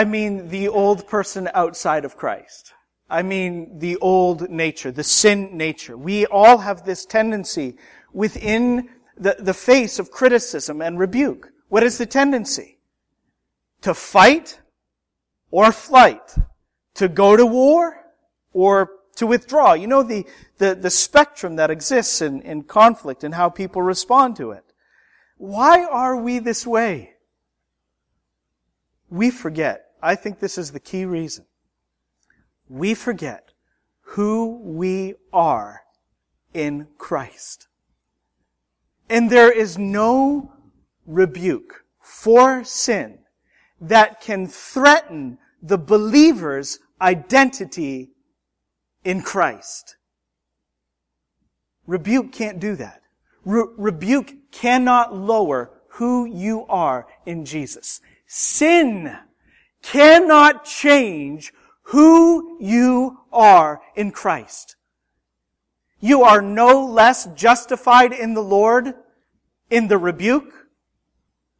I 0.00 0.04
mean 0.04 0.48
the 0.48 0.68
old 0.68 1.08
person 1.08 1.48
outside 1.54 2.04
of 2.04 2.16
Christ. 2.16 2.74
I 3.08 3.22
mean 3.22 3.78
the 3.78 3.96
old 3.96 4.50
nature, 4.50 4.92
the 4.92 5.04
sin 5.04 5.56
nature. 5.56 5.96
We 5.96 6.26
all 6.26 6.58
have 6.58 6.84
this 6.84 7.06
tendency 7.06 7.76
within 8.12 8.90
the, 9.16 9.36
the 9.38 9.54
face 9.54 9.98
of 9.98 10.10
criticism 10.10 10.82
and 10.82 10.98
rebuke. 10.98 11.48
What 11.68 11.82
is 11.82 11.98
the 11.98 12.06
tendency? 12.06 12.78
To 13.82 13.94
fight 13.94 14.60
or 15.50 15.72
flight. 15.72 16.36
To 16.94 17.08
go 17.08 17.36
to 17.36 17.46
war 17.46 17.96
or 18.52 18.90
to 19.14 19.26
withdraw. 19.26 19.72
You 19.74 19.86
know 19.86 20.02
the, 20.02 20.26
the, 20.58 20.74
the 20.74 20.90
spectrum 20.90 21.56
that 21.56 21.70
exists 21.70 22.20
in, 22.20 22.42
in 22.42 22.64
conflict 22.64 23.24
and 23.24 23.34
how 23.34 23.48
people 23.48 23.82
respond 23.82 24.36
to 24.36 24.50
it. 24.50 24.64
Why 25.36 25.84
are 25.84 26.16
we 26.16 26.38
this 26.38 26.66
way? 26.66 27.14
We 29.10 29.30
forget. 29.30 29.86
I 30.02 30.14
think 30.14 30.38
this 30.38 30.58
is 30.58 30.72
the 30.72 30.80
key 30.80 31.04
reason 31.04 31.46
we 32.68 32.94
forget 32.94 33.50
who 34.00 34.58
we 34.62 35.14
are 35.32 35.82
in 36.52 36.86
Christ. 36.98 37.68
And 39.08 39.30
there 39.30 39.52
is 39.52 39.76
no 39.78 40.52
rebuke 41.06 41.84
for 42.00 42.64
sin 42.64 43.18
that 43.80 44.20
can 44.20 44.46
threaten 44.46 45.38
the 45.62 45.78
believer's 45.78 46.78
identity 47.00 48.10
in 49.04 49.22
Christ. 49.22 49.96
Rebuke 51.86 52.32
can't 52.32 52.58
do 52.58 52.76
that. 52.76 53.02
Re- 53.44 53.66
rebuke 53.76 54.32
cannot 54.50 55.14
lower 55.14 55.70
who 55.88 56.24
you 56.24 56.64
are 56.68 57.06
in 57.26 57.44
Jesus. 57.44 58.00
Sin 58.26 59.16
cannot 59.82 60.64
change 60.64 61.52
who 61.88 62.56
you 62.60 63.18
are 63.32 63.82
in 63.94 64.10
Christ. 64.10 64.76
You 66.00 66.22
are 66.22 66.42
no 66.42 66.86
less 66.86 67.26
justified 67.34 68.12
in 68.12 68.34
the 68.34 68.42
Lord 68.42 68.94
in 69.70 69.88
the 69.88 69.98
rebuke 69.98 70.52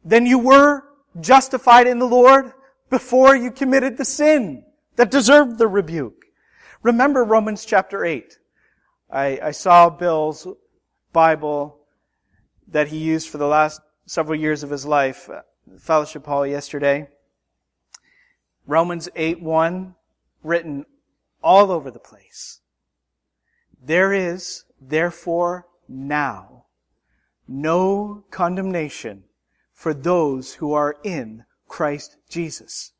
than 0.03 0.25
you 0.25 0.39
were 0.39 0.83
justified 1.19 1.87
in 1.87 1.99
the 1.99 2.07
Lord 2.07 2.51
before 2.89 3.35
you 3.35 3.51
committed 3.51 3.97
the 3.97 4.05
sin 4.05 4.63
that 4.95 5.11
deserved 5.11 5.57
the 5.57 5.67
rebuke. 5.67 6.24
Remember 6.85 7.23
Romans 7.23 7.65
chapter 7.65 8.05
8. 8.05 8.37
I, 9.09 9.39
I 9.41 9.49
saw 9.49 9.89
Bill's 9.89 10.47
Bible 11.13 11.79
that 12.67 12.89
he 12.89 12.97
used 12.99 13.27
for 13.27 13.39
the 13.39 13.47
last 13.47 13.81
several 14.05 14.39
years 14.39 14.61
of 14.61 14.69
his 14.69 14.85
life, 14.85 15.27
uh, 15.27 15.41
Fellowship 15.79 16.27
Hall 16.27 16.45
yesterday. 16.45 17.09
Romans 18.67 19.09
8 19.15 19.41
1 19.41 19.95
written 20.43 20.85
all 21.41 21.71
over 21.71 21.89
the 21.89 21.97
place. 21.97 22.59
There 23.81 24.13
is, 24.13 24.65
therefore, 24.79 25.65
now 25.89 26.65
no 27.47 28.25
condemnation 28.29 29.23
for 29.73 29.95
those 29.95 30.53
who 30.53 30.73
are 30.73 30.97
in 31.03 31.45
Christ 31.67 32.17
Jesus. 32.29 32.91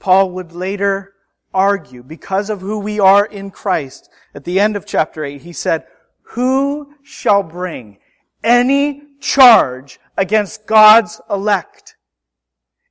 Paul 0.00 0.32
would 0.32 0.50
later 0.50 1.11
argue, 1.54 2.02
because 2.02 2.50
of 2.50 2.60
who 2.60 2.78
we 2.78 3.00
are 3.00 3.24
in 3.24 3.50
Christ, 3.50 4.10
at 4.34 4.44
the 4.44 4.60
end 4.60 4.76
of 4.76 4.86
chapter 4.86 5.24
8, 5.24 5.42
he 5.42 5.52
said, 5.52 5.84
Who 6.22 6.94
shall 7.02 7.42
bring 7.42 7.98
any 8.42 9.02
charge 9.20 10.00
against 10.16 10.66
God's 10.66 11.20
elect? 11.30 11.96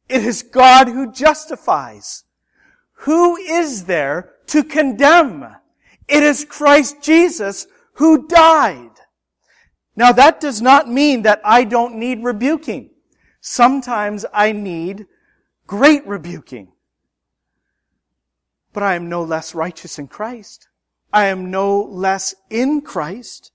It 0.09 0.23
is 0.25 0.43
God 0.43 0.87
who 0.87 1.11
justifies. 1.11 2.23
Who 3.05 3.37
is 3.37 3.85
there 3.85 4.33
to 4.47 4.63
condemn? 4.63 5.55
It 6.07 6.23
is 6.23 6.45
Christ 6.45 7.01
Jesus 7.01 7.67
who 7.93 8.27
died. 8.27 8.91
Now 9.95 10.11
that 10.11 10.39
does 10.39 10.61
not 10.61 10.89
mean 10.89 11.23
that 11.23 11.41
I 11.43 11.63
don't 11.63 11.95
need 11.95 12.23
rebuking. 12.23 12.89
Sometimes 13.39 14.25
I 14.33 14.51
need 14.51 15.07
great 15.65 16.05
rebuking. 16.05 16.73
But 18.73 18.83
I 18.83 18.95
am 18.95 19.09
no 19.09 19.23
less 19.23 19.53
righteous 19.53 19.99
in 19.99 20.07
Christ. 20.07 20.67
I 21.11 21.25
am 21.25 21.51
no 21.51 21.81
less 21.81 22.33
in 22.49 22.81
Christ. 22.81 23.51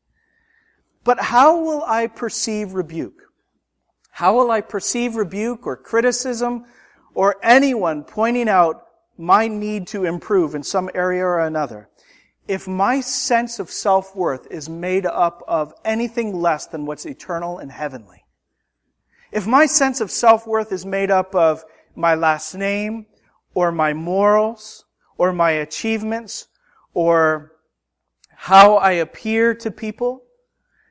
But 1.04 1.20
how 1.20 1.60
will 1.60 1.82
I 1.86 2.06
perceive 2.06 2.74
rebuke? 2.74 3.22
How 4.10 4.34
will 4.34 4.50
I 4.50 4.60
perceive 4.60 5.16
rebuke 5.16 5.66
or 5.66 5.76
criticism 5.76 6.64
or 7.14 7.36
anyone 7.42 8.04
pointing 8.04 8.48
out 8.48 8.86
my 9.18 9.48
need 9.48 9.86
to 9.88 10.04
improve 10.04 10.54
in 10.54 10.62
some 10.62 10.90
area 10.94 11.24
or 11.24 11.40
another, 11.40 11.88
if 12.48 12.68
my 12.68 13.00
sense 13.00 13.58
of 13.58 13.70
self-worth 13.70 14.46
is 14.50 14.68
made 14.68 15.06
up 15.06 15.42
of 15.48 15.74
anything 15.84 16.34
less 16.34 16.66
than 16.66 16.86
what's 16.86 17.06
eternal 17.06 17.58
and 17.58 17.72
heavenly, 17.72 18.24
if 19.32 19.46
my 19.46 19.66
sense 19.66 20.00
of 20.00 20.10
self-worth 20.10 20.72
is 20.72 20.86
made 20.86 21.10
up 21.10 21.34
of 21.34 21.64
my 21.94 22.14
last 22.14 22.54
name, 22.54 23.06
or 23.54 23.72
my 23.72 23.92
morals, 23.94 24.84
or 25.18 25.32
my 25.32 25.50
achievements, 25.50 26.48
or 26.94 27.52
how 28.34 28.76
I 28.76 28.92
appear 28.92 29.54
to 29.54 29.70
people, 29.70 30.22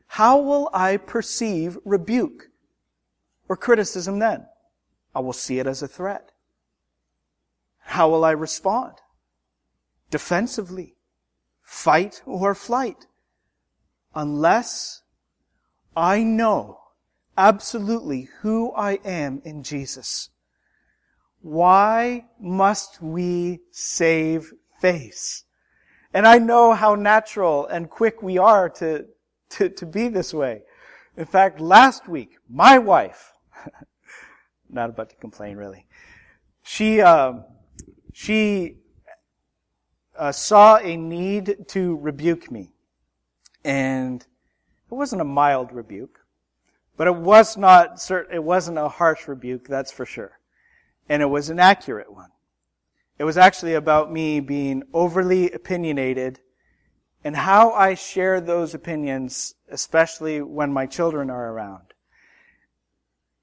how 0.07 0.39
will 0.39 0.69
I 0.73 0.97
perceive 0.97 1.77
rebuke 1.85 2.49
or 3.47 3.55
criticism 3.55 4.19
then? 4.19 4.45
I 5.13 5.19
will 5.19 5.33
see 5.33 5.59
it 5.59 5.67
as 5.67 5.81
a 5.81 5.87
threat. 5.87 6.31
How 7.79 8.09
will 8.09 8.25
I 8.25 8.31
respond? 8.31 8.95
Defensively. 10.09 10.95
Fight 11.61 12.21
or 12.25 12.55
flight. 12.55 13.07
Unless 14.13 15.03
I 15.95 16.23
know 16.23 16.79
absolutely 17.37 18.29
who 18.41 18.71
I 18.73 18.99
am 19.05 19.41
in 19.45 19.63
Jesus. 19.63 20.29
Why 21.45 22.25
must 22.39 23.03
we 23.03 23.59
save 23.69 24.51
face? 24.81 25.43
And 26.11 26.25
I 26.25 26.39
know 26.39 26.73
how 26.73 26.95
natural 26.95 27.67
and 27.67 27.87
quick 27.87 28.23
we 28.23 28.39
are 28.39 28.67
to, 28.67 29.05
to, 29.49 29.69
to 29.69 29.85
be 29.85 30.07
this 30.07 30.33
way. 30.33 30.63
In 31.15 31.25
fact, 31.25 31.59
last 31.59 32.07
week, 32.07 32.37
my 32.49 32.79
wife, 32.79 33.31
not 34.71 34.89
about 34.89 35.11
to 35.11 35.15
complain 35.17 35.55
really, 35.55 35.85
she, 36.63 36.99
um, 37.01 37.43
she 38.11 38.77
uh, 40.17 40.31
saw 40.31 40.77
a 40.77 40.97
need 40.97 41.67
to 41.67 41.95
rebuke 41.97 42.49
me. 42.49 42.73
And 43.63 44.19
it 44.21 44.95
wasn't 44.95 45.21
a 45.21 45.25
mild 45.25 45.71
rebuke, 45.71 46.21
but 46.97 47.05
it 47.05 47.15
was 47.15 47.55
not, 47.55 48.03
it 48.33 48.43
wasn't 48.43 48.79
a 48.79 48.89
harsh 48.89 49.27
rebuke, 49.27 49.67
that's 49.67 49.91
for 49.91 50.07
sure. 50.07 50.39
And 51.07 51.21
it 51.21 51.27
was 51.27 51.49
an 51.49 51.59
accurate 51.59 52.11
one. 52.11 52.31
It 53.17 53.23
was 53.23 53.37
actually 53.37 53.73
about 53.73 54.11
me 54.11 54.39
being 54.39 54.83
overly 54.93 55.51
opinionated 55.51 56.39
and 57.23 57.35
how 57.35 57.71
I 57.71 57.93
share 57.93 58.41
those 58.41 58.73
opinions, 58.73 59.55
especially 59.69 60.41
when 60.41 60.73
my 60.73 60.85
children 60.85 61.29
are 61.29 61.51
around. 61.51 61.93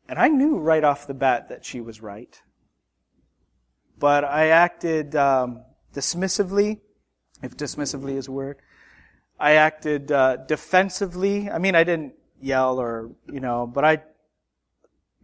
And 0.08 0.18
I 0.18 0.28
knew 0.28 0.58
right 0.58 0.84
off 0.84 1.06
the 1.06 1.14
bat 1.14 1.48
that 1.48 1.64
she 1.64 1.80
was 1.80 2.02
right 2.02 2.40
but 4.02 4.24
I 4.24 4.48
acted 4.48 5.14
um, 5.14 5.62
dismissively, 5.94 6.80
if 7.40 7.56
dismissively 7.56 8.16
is 8.16 8.26
a 8.26 8.32
word. 8.32 8.56
I 9.38 9.52
acted 9.52 10.10
uh, 10.10 10.38
defensively. 10.38 11.48
I 11.48 11.58
mean, 11.58 11.76
I 11.76 11.84
didn't 11.84 12.14
yell 12.40 12.80
or, 12.80 13.12
you 13.32 13.38
know, 13.38 13.68
but 13.68 13.84
I 13.84 14.02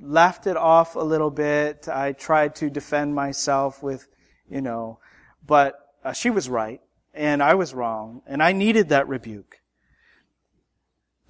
laughed 0.01 0.47
it 0.47 0.57
off 0.57 0.97
a 0.97 1.01
little 1.01 1.31
bit. 1.31 1.89
I 1.89 2.13
tried 2.13 2.55
to 2.57 2.71
defend 2.71 3.15
myself 3.15 3.83
with, 3.83 4.07
you 4.49 4.61
know, 4.61 4.99
but 5.47 5.79
uh, 6.05 6.13
she 6.13 6.31
was 6.31 6.49
right 6.49 6.81
and 7.15 7.43
I 7.43 7.55
was 7.55 7.75
wrong 7.75 8.23
and 8.27 8.43
I 8.43 8.53
needed 8.53 8.91
that 8.91 9.09
rebuke. 9.09 9.61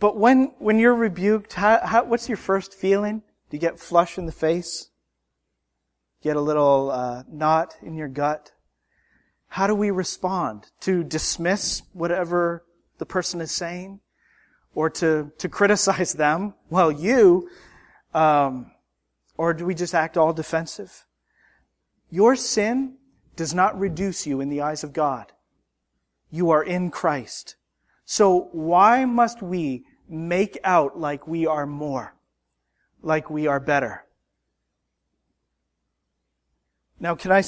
But 0.00 0.16
when, 0.16 0.52
when 0.58 0.78
you're 0.78 0.94
rebuked, 0.94 1.54
how, 1.54 1.80
how, 1.84 2.04
what's 2.04 2.28
your 2.28 2.36
first 2.36 2.74
feeling? 2.74 3.22
Do 3.50 3.56
you 3.56 3.60
get 3.60 3.80
flush 3.80 4.16
in 4.18 4.26
the 4.26 4.32
face? 4.32 4.90
get 6.22 6.36
a 6.36 6.40
little 6.40 6.90
uh, 6.90 7.22
knot 7.30 7.76
in 7.82 7.94
your 7.94 8.08
gut? 8.08 8.52
How 9.48 9.66
do 9.66 9.74
we 9.74 9.90
respond? 9.90 10.66
To 10.80 11.02
dismiss 11.04 11.82
whatever 11.92 12.64
the 12.98 13.06
person 13.06 13.40
is 13.40 13.50
saying 13.50 14.00
or 14.74 14.90
to, 14.90 15.32
to 15.38 15.48
criticize 15.48 16.12
them. 16.14 16.54
Well, 16.70 16.92
you, 16.92 17.48
um, 18.18 18.72
or 19.36 19.54
do 19.54 19.64
we 19.64 19.76
just 19.76 19.94
act 19.94 20.16
all 20.16 20.32
defensive? 20.32 21.06
Your 22.10 22.34
sin 22.34 22.96
does 23.36 23.54
not 23.54 23.78
reduce 23.78 24.26
you 24.26 24.40
in 24.40 24.48
the 24.48 24.60
eyes 24.60 24.82
of 24.82 24.92
God. 24.92 25.32
You 26.28 26.50
are 26.50 26.64
in 26.64 26.90
Christ. 26.90 27.54
So 28.04 28.48
why 28.50 29.04
must 29.04 29.40
we 29.40 29.84
make 30.08 30.58
out 30.64 30.98
like 30.98 31.28
we 31.28 31.46
are 31.46 31.64
more, 31.64 32.16
like 33.02 33.30
we 33.30 33.46
are 33.46 33.60
better? 33.60 34.04
Now, 36.98 37.14
can 37.14 37.30
I, 37.30 37.44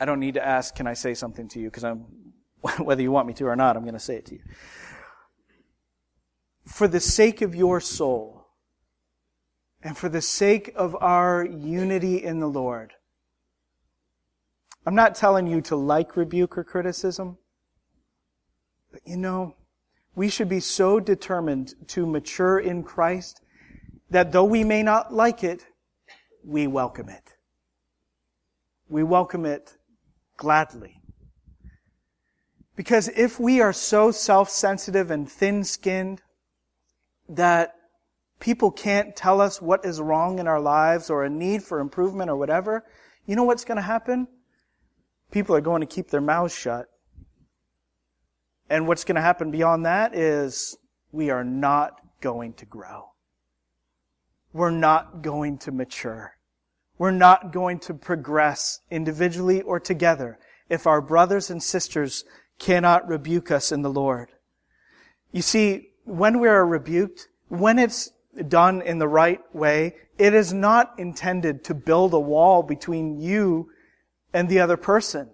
I 0.00 0.06
don't 0.06 0.20
need 0.20 0.34
to 0.34 0.46
ask, 0.46 0.74
can 0.74 0.86
I 0.86 0.94
say 0.94 1.12
something 1.12 1.46
to 1.48 1.60
you? 1.60 1.66
Because 1.66 1.84
I'm, 1.84 2.06
whether 2.78 3.02
you 3.02 3.12
want 3.12 3.26
me 3.26 3.34
to 3.34 3.44
or 3.44 3.56
not, 3.56 3.76
I'm 3.76 3.82
going 3.82 3.92
to 3.92 4.00
say 4.00 4.16
it 4.16 4.26
to 4.26 4.36
you. 4.36 4.40
For 6.66 6.88
the 6.88 7.00
sake 7.00 7.42
of 7.42 7.54
your 7.54 7.80
soul, 7.80 8.39
and 9.82 9.96
for 9.96 10.08
the 10.08 10.22
sake 10.22 10.72
of 10.76 10.96
our 11.00 11.44
unity 11.44 12.22
in 12.22 12.40
the 12.40 12.48
Lord, 12.48 12.92
I'm 14.86 14.94
not 14.94 15.14
telling 15.14 15.46
you 15.46 15.60
to 15.62 15.76
like 15.76 16.16
rebuke 16.16 16.56
or 16.56 16.64
criticism, 16.64 17.38
but 18.92 19.00
you 19.04 19.16
know, 19.16 19.56
we 20.14 20.28
should 20.28 20.48
be 20.48 20.60
so 20.60 21.00
determined 21.00 21.74
to 21.88 22.06
mature 22.06 22.58
in 22.58 22.82
Christ 22.82 23.40
that 24.10 24.32
though 24.32 24.44
we 24.44 24.64
may 24.64 24.82
not 24.82 25.12
like 25.12 25.44
it, 25.44 25.64
we 26.44 26.66
welcome 26.66 27.08
it. 27.08 27.36
We 28.88 29.02
welcome 29.02 29.46
it 29.46 29.76
gladly. 30.36 31.00
Because 32.74 33.08
if 33.08 33.38
we 33.38 33.60
are 33.60 33.72
so 33.72 34.10
self-sensitive 34.10 35.10
and 35.10 35.30
thin-skinned 35.30 36.22
that 37.28 37.74
people 38.40 38.70
can't 38.70 39.14
tell 39.14 39.40
us 39.40 39.62
what 39.62 39.84
is 39.84 40.00
wrong 40.00 40.38
in 40.38 40.48
our 40.48 40.60
lives 40.60 41.10
or 41.10 41.24
a 41.24 41.30
need 41.30 41.62
for 41.62 41.78
improvement 41.78 42.30
or 42.30 42.36
whatever, 42.36 42.84
you 43.26 43.36
know 43.36 43.44
what's 43.44 43.64
going 43.64 43.76
to 43.76 43.82
happen? 43.82 44.26
People 45.30 45.54
are 45.54 45.60
going 45.60 45.80
to 45.80 45.86
keep 45.86 46.08
their 46.08 46.20
mouths 46.20 46.56
shut. 46.56 46.86
And 48.68 48.88
what's 48.88 49.04
going 49.04 49.16
to 49.16 49.20
happen 49.20 49.50
beyond 49.50 49.86
that 49.86 50.14
is 50.14 50.76
we 51.12 51.30
are 51.30 51.44
not 51.44 52.00
going 52.20 52.54
to 52.54 52.66
grow. 52.66 53.10
We're 54.52 54.70
not 54.70 55.22
going 55.22 55.58
to 55.58 55.72
mature. 55.72 56.36
We're 56.98 57.10
not 57.10 57.52
going 57.52 57.78
to 57.80 57.94
progress 57.94 58.80
individually 58.90 59.62
or 59.62 59.80
together 59.80 60.38
if 60.68 60.86
our 60.86 61.00
brothers 61.00 61.50
and 61.50 61.62
sisters 61.62 62.24
cannot 62.58 63.08
rebuke 63.08 63.50
us 63.50 63.72
in 63.72 63.82
the 63.82 63.90
Lord. 63.90 64.30
You 65.32 65.42
see, 65.42 65.90
when 66.04 66.40
we 66.40 66.48
are 66.48 66.66
rebuked, 66.66 67.28
when 67.48 67.78
it's 67.78 68.10
done 68.48 68.82
in 68.82 68.98
the 68.98 69.08
right 69.08 69.40
way, 69.54 69.96
it 70.18 70.34
is 70.34 70.52
not 70.52 70.94
intended 70.98 71.64
to 71.64 71.74
build 71.74 72.14
a 72.14 72.20
wall 72.20 72.62
between 72.62 73.20
you 73.20 73.70
and 74.32 74.48
the 74.48 74.60
other 74.60 74.76
person. 74.76 75.30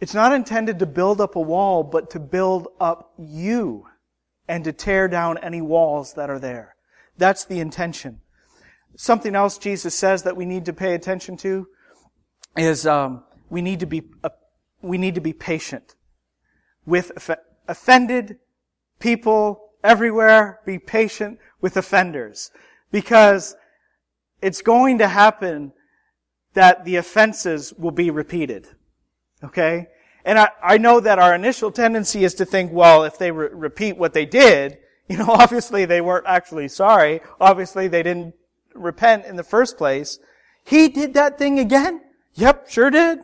It's 0.00 0.14
not 0.14 0.32
intended 0.32 0.78
to 0.80 0.86
build 0.86 1.20
up 1.20 1.36
a 1.36 1.40
wall, 1.40 1.82
but 1.82 2.10
to 2.10 2.20
build 2.20 2.68
up 2.80 3.12
you 3.18 3.86
and 4.46 4.64
to 4.64 4.72
tear 4.72 5.08
down 5.08 5.38
any 5.38 5.62
walls 5.62 6.14
that 6.14 6.28
are 6.28 6.38
there. 6.38 6.76
That's 7.16 7.44
the 7.44 7.60
intention. 7.60 8.20
Something 8.96 9.34
else 9.34 9.58
Jesus 9.58 9.94
says 9.94 10.22
that 10.24 10.36
we 10.36 10.44
need 10.44 10.66
to 10.66 10.72
pay 10.72 10.94
attention 10.94 11.36
to 11.38 11.68
is 12.56 12.86
um, 12.86 13.24
we 13.50 13.62
need 13.62 13.80
to 13.80 13.86
be 13.86 14.02
uh, 14.24 14.30
we 14.82 14.98
need 14.98 15.14
to 15.14 15.20
be 15.20 15.32
patient 15.32 15.94
with 16.84 17.12
off- 17.16 17.38
offended 17.68 18.38
people 18.98 19.65
everywhere. 19.86 20.60
Be 20.66 20.78
patient 20.78 21.38
with 21.60 21.76
offenders 21.76 22.50
because 22.90 23.56
it's 24.42 24.62
going 24.62 24.98
to 24.98 25.08
happen 25.08 25.72
that 26.54 26.84
the 26.84 26.96
offenses 26.96 27.72
will 27.74 27.90
be 27.90 28.10
repeated. 28.10 28.68
Okay? 29.42 29.88
And 30.24 30.38
I, 30.38 30.48
I 30.62 30.78
know 30.78 31.00
that 31.00 31.18
our 31.18 31.34
initial 31.34 31.70
tendency 31.70 32.24
is 32.24 32.34
to 32.34 32.44
think, 32.44 32.72
well, 32.72 33.04
if 33.04 33.18
they 33.18 33.30
re- 33.30 33.48
repeat 33.52 33.96
what 33.96 34.12
they 34.12 34.26
did, 34.26 34.78
you 35.08 35.16
know, 35.16 35.28
obviously 35.28 35.84
they 35.84 36.00
weren't 36.00 36.26
actually 36.26 36.68
sorry. 36.68 37.20
Obviously 37.40 37.88
they 37.88 38.02
didn't 38.02 38.34
repent 38.74 39.24
in 39.24 39.36
the 39.36 39.44
first 39.44 39.78
place. 39.78 40.18
He 40.64 40.88
did 40.88 41.14
that 41.14 41.38
thing 41.38 41.58
again? 41.58 42.00
Yep, 42.34 42.68
sure 42.68 42.90
did. 42.90 43.20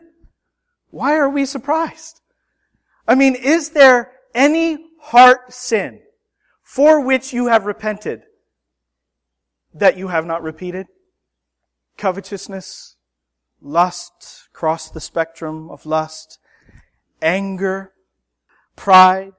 Why 0.90 1.16
are 1.16 1.28
we 1.28 1.44
surprised? 1.44 2.20
I 3.08 3.14
mean, 3.14 3.34
is 3.34 3.70
there 3.70 4.12
any 4.34 4.86
heart 5.00 5.52
sin 5.52 6.00
for 6.72 7.02
which 7.02 7.34
you 7.34 7.48
have 7.48 7.66
repented 7.66 8.22
that 9.74 9.98
you 9.98 10.08
have 10.08 10.24
not 10.24 10.42
repeated? 10.42 10.86
Covetousness, 11.98 12.96
lust, 13.60 14.48
cross 14.54 14.88
the 14.88 14.98
spectrum 14.98 15.70
of 15.70 15.84
lust, 15.84 16.38
anger, 17.20 17.92
pride. 18.74 19.32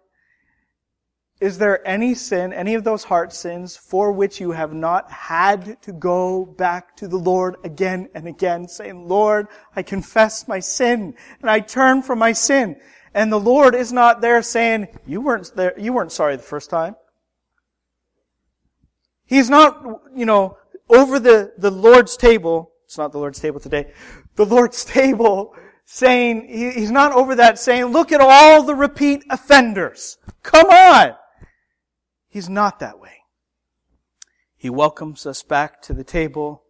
Is 1.41 1.58
there 1.58 1.86
any 1.88 2.13
sin, 2.13 2.54
any 2.54 2.76
of 2.76 2.84
those 2.84 3.06
heart 3.06 3.34
sins 3.34 3.76
for 3.76 4.12
which 4.12 4.39
you 4.39 4.52
have 4.52 4.72
not 4.72 5.10
had 5.12 5.82
to 5.82 5.91
go 5.91 6.46
back 6.46 6.96
to 6.98 7.08
the 7.08 7.17
Lord 7.17 7.56
again 7.63 8.10
and 8.13 8.28
again 8.28 8.67
saying, 8.67 9.08
Lord, 9.08 9.48
I 9.76 9.82
confess 9.82 10.48
my 10.48 10.60
sin 10.60 11.15
and 11.41 11.50
I 11.50 11.62
turn 11.62 12.04
from 12.04 12.19
my 12.19 12.34
sin. 12.34 12.76
And 13.12 13.32
the 13.32 13.39
Lord 13.39 13.74
is 13.74 13.91
not 13.91 14.22
there 14.22 14.43
saying, 14.43 14.88
you 15.08 15.19
weren't 15.19 15.52
there, 15.56 15.74
you 15.80 15.93
weren't 15.93 16.12
sorry 16.12 16.36
the 16.36 16.43
first 16.43 16.69
time. 16.69 16.96
He's 19.25 19.49
not, 19.49 19.83
you 20.15 20.25
know, 20.25 20.57
over 20.89 21.19
the, 21.19 21.53
the 21.57 21.71
Lord's 21.71 22.17
table 22.17 22.73
it's 22.93 22.97
not 22.99 23.12
the 23.12 23.17
Lord's 23.17 23.39
table 23.39 23.59
today. 23.59 23.91
The 24.36 24.45
Lord's 24.45 24.86
table 24.99 25.55
saying, 25.83 26.47
he's 26.47 26.91
not 26.91 27.12
over 27.12 27.33
that 27.33 27.57
saying, 27.57 27.86
look 27.86 28.12
at 28.12 28.21
all 28.21 28.62
the 28.62 28.75
repeat 28.75 29.23
offenders. 29.31 30.19
Come 30.43 30.69
on! 30.69 31.15
He's 32.29 32.49
not 32.49 32.79
that 32.81 32.99
way. 32.99 33.21
He 34.55 34.69
welcomes 34.69 35.25
us 35.25 35.41
back 35.41 35.81
to 35.81 35.93
the 35.93 36.03
table. 36.03 36.65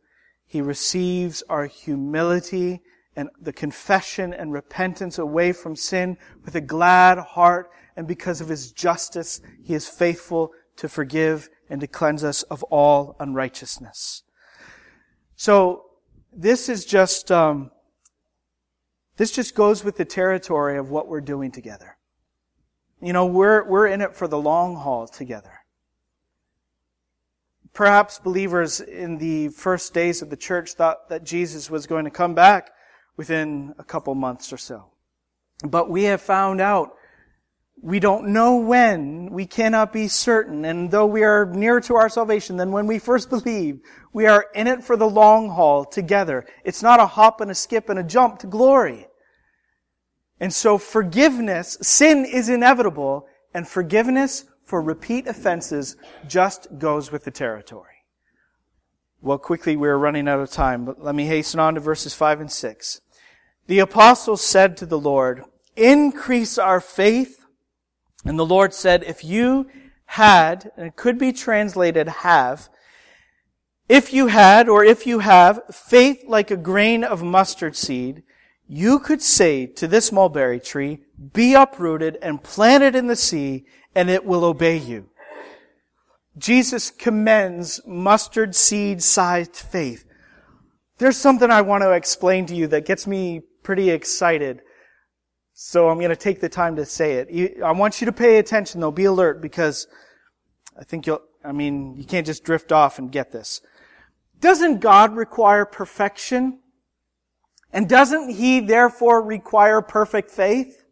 He 0.45 0.61
receives 0.61 1.43
our 1.49 1.65
humility 1.65 2.79
and 3.17 3.27
the 3.37 3.51
confession 3.51 4.33
and 4.33 4.53
repentance 4.53 5.17
away 5.19 5.51
from 5.51 5.75
sin 5.75 6.17
with 6.45 6.55
a 6.55 6.61
glad 6.61 7.17
heart. 7.17 7.69
And 7.97 8.07
because 8.07 8.39
of 8.39 8.47
his 8.47 8.71
justice, 8.71 9.41
he 9.61 9.73
is 9.73 9.89
faithful 9.89 10.53
to 10.77 10.87
forgive 10.87 11.49
and 11.73 11.81
to 11.81 11.87
cleanse 11.87 12.23
us 12.23 12.43
of 12.43 12.61
all 12.65 13.15
unrighteousness. 13.19 14.21
So, 15.35 15.85
this 16.31 16.69
is 16.69 16.85
just, 16.85 17.31
um, 17.31 17.71
this 19.17 19.31
just 19.31 19.55
goes 19.55 19.83
with 19.83 19.97
the 19.97 20.05
territory 20.05 20.77
of 20.77 20.91
what 20.91 21.07
we're 21.07 21.19
doing 21.19 21.51
together. 21.51 21.97
You 23.01 23.11
know, 23.11 23.25
we're, 23.25 23.67
we're 23.67 23.87
in 23.87 24.01
it 24.01 24.15
for 24.15 24.27
the 24.27 24.37
long 24.37 24.75
haul 24.75 25.07
together. 25.07 25.61
Perhaps 27.73 28.19
believers 28.19 28.79
in 28.79 29.17
the 29.17 29.49
first 29.49 29.95
days 29.95 30.21
of 30.21 30.29
the 30.29 30.37
church 30.37 30.73
thought 30.73 31.09
that 31.09 31.23
Jesus 31.23 31.71
was 31.71 31.87
going 31.87 32.05
to 32.05 32.11
come 32.11 32.35
back 32.35 32.69
within 33.17 33.73
a 33.79 33.83
couple 33.83 34.13
months 34.13 34.53
or 34.53 34.57
so. 34.57 34.91
But 35.63 35.89
we 35.89 36.03
have 36.03 36.21
found 36.21 36.61
out 36.61 36.93
we 37.81 37.99
don't 37.99 38.29
know 38.29 38.57
when. 38.57 39.29
We 39.31 39.45
cannot 39.45 39.91
be 39.91 40.07
certain. 40.07 40.63
And 40.63 40.89
though 40.89 41.05
we 41.05 41.23
are 41.23 41.45
nearer 41.45 41.81
to 41.81 41.95
our 41.95 42.09
salvation 42.09 42.57
than 42.57 42.71
when 42.71 42.87
we 42.87 42.99
first 42.99 43.29
believed, 43.29 43.81
we 44.13 44.25
are 44.25 44.47
in 44.55 44.67
it 44.67 44.83
for 44.83 44.95
the 44.95 45.09
long 45.09 45.49
haul 45.49 45.83
together. 45.83 46.45
It's 46.63 46.81
not 46.81 46.99
a 46.99 47.07
hop 47.07 47.41
and 47.41 47.51
a 47.51 47.55
skip 47.55 47.89
and 47.89 47.99
a 47.99 48.03
jump 48.03 48.39
to 48.39 48.47
glory. 48.47 49.07
And 50.39 50.53
so 50.53 50.77
forgiveness, 50.77 51.77
sin 51.81 52.25
is 52.25 52.49
inevitable, 52.49 53.27
and 53.53 53.67
forgiveness 53.67 54.45
for 54.65 54.81
repeat 54.81 55.27
offenses 55.27 55.95
just 56.27 56.67
goes 56.79 57.11
with 57.11 57.23
the 57.23 57.31
territory. 57.31 57.93
Well, 59.21 59.37
quickly, 59.37 59.77
we're 59.77 59.97
running 59.97 60.27
out 60.27 60.39
of 60.39 60.51
time, 60.51 60.85
but 60.85 61.01
let 61.01 61.15
me 61.15 61.25
hasten 61.25 61.59
on 61.59 61.75
to 61.75 61.79
verses 61.79 62.13
5 62.13 62.41
and 62.41 62.51
6. 62.51 63.01
The 63.67 63.79
apostles 63.79 64.41
said 64.41 64.75
to 64.77 64.85
the 64.85 64.99
Lord, 64.99 65.43
Increase 65.75 66.57
our 66.57 66.81
faith 66.81 67.42
and 68.25 68.39
the 68.39 68.45
Lord 68.45 68.73
said, 68.73 69.03
if 69.03 69.23
you 69.23 69.67
had, 70.05 70.71
and 70.77 70.87
it 70.87 70.95
could 70.95 71.17
be 71.17 71.33
translated 71.33 72.07
have, 72.07 72.69
if 73.89 74.13
you 74.13 74.27
had, 74.27 74.69
or 74.69 74.83
if 74.83 75.05
you 75.05 75.19
have, 75.19 75.61
faith 75.71 76.23
like 76.25 76.49
a 76.49 76.57
grain 76.57 77.03
of 77.03 77.21
mustard 77.21 77.75
seed, 77.75 78.23
you 78.67 78.99
could 78.99 79.21
say 79.21 79.65
to 79.65 79.87
this 79.87 80.11
mulberry 80.11 80.59
tree, 80.59 81.01
be 81.33 81.53
uprooted 81.53 82.17
and 82.21 82.43
planted 82.43 82.95
in 82.95 83.07
the 83.07 83.15
sea, 83.15 83.65
and 83.93 84.09
it 84.09 84.25
will 84.25 84.45
obey 84.45 84.77
you. 84.77 85.09
Jesus 86.37 86.89
commends 86.89 87.81
mustard 87.85 88.55
seed 88.55 89.03
sized 89.03 89.55
faith. 89.55 90.05
There's 90.97 91.17
something 91.17 91.51
I 91.51 91.61
want 91.61 91.83
to 91.83 91.91
explain 91.91 92.45
to 92.47 92.55
you 92.55 92.67
that 92.67 92.85
gets 92.85 93.05
me 93.05 93.41
pretty 93.61 93.89
excited 93.89 94.61
So 95.53 95.89
I'm 95.89 95.97
going 95.97 96.09
to 96.09 96.15
take 96.15 96.41
the 96.41 96.49
time 96.49 96.75
to 96.77 96.85
say 96.85 97.13
it. 97.13 97.61
I 97.63 97.71
want 97.71 98.01
you 98.01 98.05
to 98.05 98.11
pay 98.11 98.37
attention 98.39 98.81
though, 98.81 98.91
be 98.91 99.05
alert 99.05 99.41
because 99.41 99.87
I 100.77 100.83
think 100.83 101.05
you'll, 101.05 101.21
I 101.43 101.51
mean, 101.51 101.95
you 101.95 102.05
can't 102.05 102.25
just 102.25 102.43
drift 102.43 102.71
off 102.71 102.97
and 102.97 103.11
get 103.11 103.31
this. 103.31 103.61
Doesn't 104.39 104.79
God 104.79 105.15
require 105.15 105.65
perfection? 105.65 106.59
And 107.71 107.87
doesn't 107.87 108.29
He 108.29 108.59
therefore 108.59 109.23
require 109.23 109.81
perfect 109.81 110.31
faith? 110.31 110.83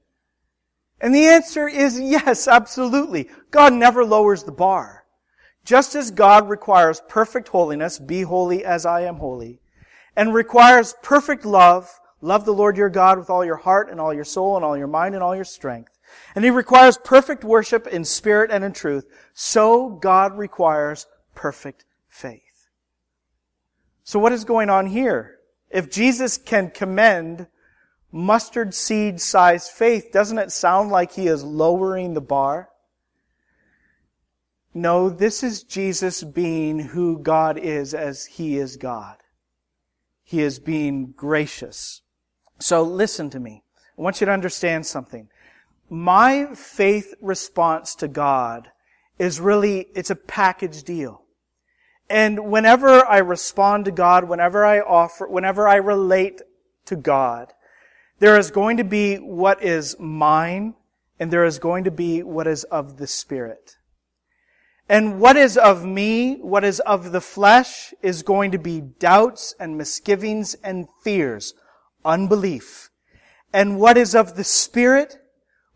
And 1.00 1.14
the 1.16 1.26
answer 1.26 1.68
is 1.68 2.00
yes, 2.00 2.48
absolutely. 2.48 3.30
God 3.50 3.74
never 3.74 4.06
lowers 4.06 4.44
the 4.44 4.52
bar. 4.52 5.06
Just 5.66 5.96
as 5.96 6.12
God 6.12 6.50
requires 6.50 7.02
perfect 7.08 7.48
holiness, 7.50 8.00
be 8.00 8.22
holy 8.22 8.64
as 8.64 8.86
I 8.86 9.02
am 9.02 9.18
holy, 9.18 9.60
and 10.16 10.34
requires 10.34 10.96
perfect 11.02 11.46
love, 11.46 12.00
love 12.22 12.46
the 12.46 12.54
Lord 12.54 12.78
your 12.78 12.90
God 12.90 13.18
with 13.18 13.30
all 13.30 13.44
your 13.44 13.58
heart 13.58 13.90
and 13.90 14.00
all 14.00 14.14
your 14.14 14.24
soul 14.24 14.56
and 14.56 14.64
all 14.64 14.78
your 14.78 14.88
mind 14.88 15.16
and 15.16 15.24
all 15.24 15.36
your 15.36 15.44
strength, 15.44 15.98
and 16.36 16.46
He 16.46 16.52
requires 16.52 16.98
perfect 16.98 17.44
worship 17.44 17.88
in 17.88 18.06
spirit 18.06 18.52
and 18.52 18.64
in 18.64 18.74
truth, 18.74 19.06
so 19.34 19.90
God 19.90 20.38
requires 20.38 21.08
perfect 21.36 21.86
faith. 22.08 22.70
So 24.04 24.20
what 24.20 24.34
is 24.34 24.44
going 24.44 24.70
on 24.70 24.88
here? 24.88 25.38
If 25.70 25.90
Jesus 25.90 26.38
can 26.38 26.70
commend 26.70 27.48
mustard 28.12 28.74
seed 28.74 29.22
sized 29.22 29.72
faith, 29.72 30.12
doesn't 30.12 30.38
it 30.38 30.52
sound 30.52 30.90
like 30.90 31.14
he 31.14 31.28
is 31.28 31.44
lowering 31.44 32.14
the 32.14 32.22
bar? 32.22 32.70
No, 34.74 35.10
this 35.10 35.44
is 35.44 35.64
Jesus 35.64 36.24
being 36.24 36.80
who 36.80 37.20
God 37.20 37.58
is 37.58 37.94
as 37.94 38.26
he 38.26 38.58
is 38.58 38.78
God. 38.78 39.18
He 40.24 40.42
is 40.42 40.60
being 40.60 41.12
gracious. 41.12 42.02
So 42.62 42.84
listen 42.84 43.30
to 43.32 43.40
me. 43.40 43.64
I 43.98 44.02
want 44.02 44.22
you 44.22 44.26
to 44.26 44.32
understand 44.32 44.86
something. 44.86 45.30
My 45.90 46.54
faith 46.54 47.14
response 47.22 47.96
to 47.96 48.08
God 48.08 48.70
is 49.20 49.40
really, 49.40 49.88
it's 49.96 50.10
a 50.10 50.16
package 50.16 50.84
deal. 50.84 51.24
And 52.10 52.52
whenever 52.52 53.06
I 53.06 53.20
respond 53.20 53.86
to 53.86 53.92
God, 53.92 54.28
whenever 54.28 54.66
I 54.66 54.80
offer, 54.80 55.28
whenever 55.28 55.68
I 55.68 55.76
relate 55.76 56.42
to 56.86 56.96
God, 56.96 57.54
there 58.20 58.38
is 58.38 58.52
going 58.52 58.78
to 58.78 58.84
be 58.84 59.16
what 59.16 59.64
is 59.64 59.96
mine, 60.00 60.76
and 61.20 61.32
there 61.32 61.46
is 61.46 61.58
going 61.58 61.86
to 61.86 61.92
be 61.92 62.22
what 62.22 62.48
is 62.48 62.64
of 62.66 62.98
the 62.98 63.08
Spirit. 63.08 63.78
And 64.88 65.20
what 65.20 65.38
is 65.38 65.58
of 65.58 65.86
me, 65.86 66.36
what 66.36 66.64
is 66.64 66.80
of 66.82 67.12
the 67.12 67.22
flesh, 67.22 67.94
is 68.02 68.24
going 68.24 68.52
to 68.52 68.60
be 68.60 68.82
doubts 68.82 69.56
and 69.60 69.78
misgivings 69.78 70.54
and 70.56 70.88
fears, 71.04 71.54
unbelief. 72.06 72.90
And 73.54 73.80
what 73.80 73.98
is 73.98 74.16
of 74.16 74.36
the 74.36 74.44
Spirit 74.44 75.18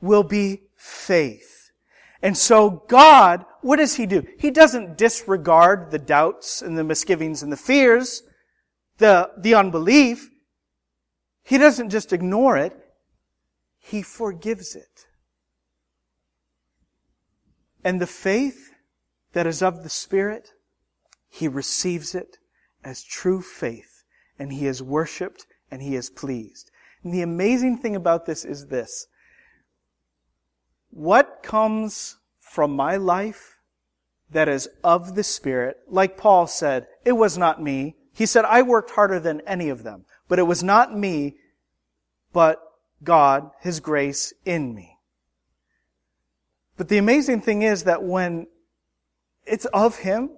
will 0.02 0.24
be 0.24 0.64
faith. 0.76 1.72
And 2.22 2.38
so 2.38 2.84
God 2.88 3.46
what 3.66 3.78
does 3.78 3.96
he 3.96 4.06
do? 4.06 4.28
He 4.38 4.52
doesn't 4.52 4.96
disregard 4.96 5.90
the 5.90 5.98
doubts 5.98 6.62
and 6.62 6.78
the 6.78 6.84
misgivings 6.84 7.42
and 7.42 7.52
the 7.52 7.58
fears, 7.58 8.22
the, 9.00 9.32
the 9.36 9.56
unbelief. 9.56 10.30
He 11.42 11.58
doesn't 11.58 11.90
just 11.90 12.14
ignore 12.14 12.58
it. 12.58 12.78
He 13.80 14.04
forgives 14.04 14.76
it. 14.76 15.08
And 17.84 18.00
the 18.00 18.06
faith 18.06 18.70
that 19.34 19.48
is 19.48 19.64
of 19.64 19.82
the 19.82 19.90
Spirit, 19.90 20.52
he 21.28 21.48
receives 21.48 22.14
it 22.14 22.38
as 22.84 23.04
true 23.04 23.42
faith, 23.42 24.04
and 24.38 24.54
he 24.54 24.68
is 24.68 24.84
worshiped 24.84 25.48
and 25.76 25.84
he 25.84 25.98
is 25.98 26.10
pleased. 26.10 26.72
And 27.04 27.14
the 27.14 27.22
amazing 27.22 27.80
thing 27.80 27.98
about 27.98 28.26
this 28.26 28.46
is 28.46 28.68
this. 28.68 29.08
What 30.90 31.44
comes 31.44 32.16
from 32.40 32.74
my 32.74 32.96
life 32.96 33.58
that 34.32 34.48
is 34.48 34.70
of 34.84 35.16
the 35.16 35.24
Spirit. 35.24 35.78
Like 35.88 36.18
Paul 36.18 36.48
said, 36.48 36.88
it 37.04 37.14
was 37.14 37.38
not 37.38 37.62
me. 37.62 37.96
He 38.14 38.26
said, 38.26 38.46
I 38.46 38.62
worked 38.62 38.92
harder 38.92 39.20
than 39.20 39.42
any 39.42 39.70
of 39.70 39.84
them, 39.84 40.06
but 40.28 40.40
it 40.40 40.44
was 40.44 40.64
not 40.64 40.98
me, 40.98 41.36
but 42.32 42.62
God, 43.04 43.52
His 43.60 43.80
grace 43.80 44.34
in 44.46 44.74
me. 44.74 44.98
But 46.78 46.88
the 46.88 46.98
amazing 46.98 47.42
thing 47.42 47.62
is 47.62 47.84
that 47.84 48.04
when 48.04 48.48
it's 49.46 49.66
of 49.66 49.98
Him, 49.98 50.32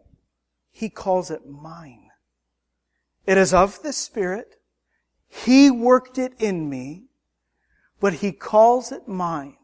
He 0.72 0.90
calls 0.90 1.30
it 1.30 1.48
mine. 1.48 2.10
It 3.26 3.38
is 3.38 3.54
of 3.54 3.84
the 3.84 3.94
Spirit. 3.94 4.57
He 5.28 5.70
worked 5.70 6.18
it 6.18 6.34
in 6.40 6.70
me, 6.70 7.06
but 8.00 8.14
He 8.14 8.32
calls 8.32 8.92
it 8.92 9.08
mine. 9.08 9.58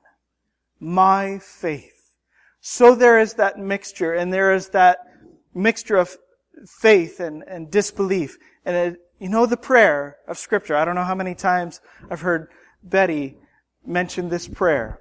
My 0.79 1.39
faith. 1.39 2.15
So 2.59 2.95
there 2.95 3.19
is 3.19 3.35
that 3.35 3.57
mixture, 3.57 4.13
and 4.13 4.33
there 4.33 4.53
is 4.53 4.69
that 4.69 4.99
mixture 5.53 5.97
of 5.97 6.17
faith 6.67 7.19
and, 7.19 7.43
and 7.47 7.71
disbelief. 7.71 8.37
And 8.65 8.75
it, 8.75 8.99
you 9.19 9.29
know 9.29 9.45
the 9.45 9.57
prayer 9.57 10.17
of 10.27 10.37
Scripture. 10.37 10.75
I 10.75 10.85
don't 10.85 10.95
know 10.95 11.03
how 11.03 11.15
many 11.15 11.35
times 11.35 11.81
I've 12.09 12.21
heard 12.21 12.49
Betty 12.83 13.37
mention 13.85 14.29
this 14.29 14.47
prayer. 14.47 14.99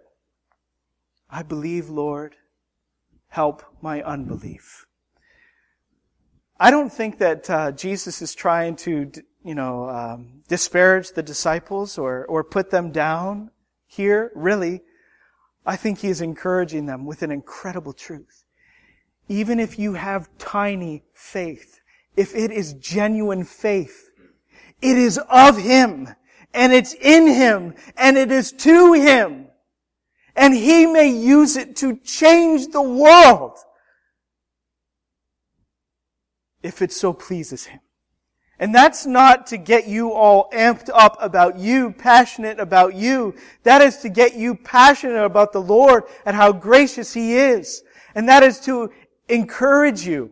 I 1.31 1.43
believe, 1.43 1.89
Lord, 1.89 2.37
help 3.29 3.65
my 3.81 4.03
unbelief. 4.03 4.87
I 6.61 6.71
don't 6.71 6.93
think 6.93 7.19
that 7.19 7.51
uh, 7.51 7.73
Jesus 7.73 8.23
is 8.23 8.35
trying 8.35 8.77
to, 8.77 9.11
you 9.45 9.55
know, 9.55 9.89
um, 9.89 10.43
disparage 10.49 11.13
the 11.13 11.23
disciples 11.23 11.99
or 11.99 12.25
or 12.27 12.45
put 12.45 12.71
them 12.71 12.91
down 12.91 13.51
here. 13.87 14.31
Really, 14.35 14.83
I 15.67 15.77
think 15.77 15.99
he 15.99 16.09
is 16.09 16.21
encouraging 16.21 16.87
them 16.87 17.05
with 17.05 17.23
an 17.23 17.31
incredible 17.31 17.93
truth. 17.93 18.45
Even 19.29 19.59
if 19.59 19.79
you 19.79 19.95
have 19.95 20.29
tiny 20.39 21.05
faith, 21.15 21.81
if 22.17 22.35
it 22.35 22.51
is 22.51 22.75
genuine 22.75 23.45
faith, 23.45 24.11
it 24.81 24.99
is 24.99 25.19
of 25.31 25.59
him, 25.59 26.09
and 26.53 26.73
it's 26.73 26.95
in 26.95 27.27
him, 27.27 27.75
and 27.97 28.19
it 28.19 28.33
is 28.33 28.53
to 28.53 28.93
him, 28.93 29.47
and 30.35 30.55
he 30.55 30.87
may 30.87 31.09
use 31.09 31.57
it 31.57 31.77
to 31.77 31.97
change 31.99 32.69
the 32.69 32.83
world 32.83 33.59
if 36.63 36.83
it 36.83 36.93
so 36.93 37.13
pleases 37.13 37.67
him. 37.67 37.81
And 38.63 38.73
that's 38.73 39.07
not 39.07 39.49
to 39.49 39.57
get 39.57 39.89
you 39.89 40.13
all 40.13 40.49
amped 40.53 40.89
up 40.95 41.17
about 41.19 41.59
you, 41.59 41.91
passionate 41.91 42.61
about 42.61 42.95
you. 42.95 43.35
That 43.65 43.83
is 43.83 43.97
to 43.99 44.09
get 44.09 44.37
you 44.37 44.55
passionate 44.55 45.25
about 45.25 45.53
the 45.53 45.61
Lord 45.61 46.05
and 46.25 46.37
how 46.37 46.53
gracious 46.53 47.13
He 47.13 47.35
is. 47.35 47.83
And 48.15 48.29
that 48.29 48.45
is 48.45 48.61
to 48.61 48.93
encourage 49.29 50.07
you 50.07 50.31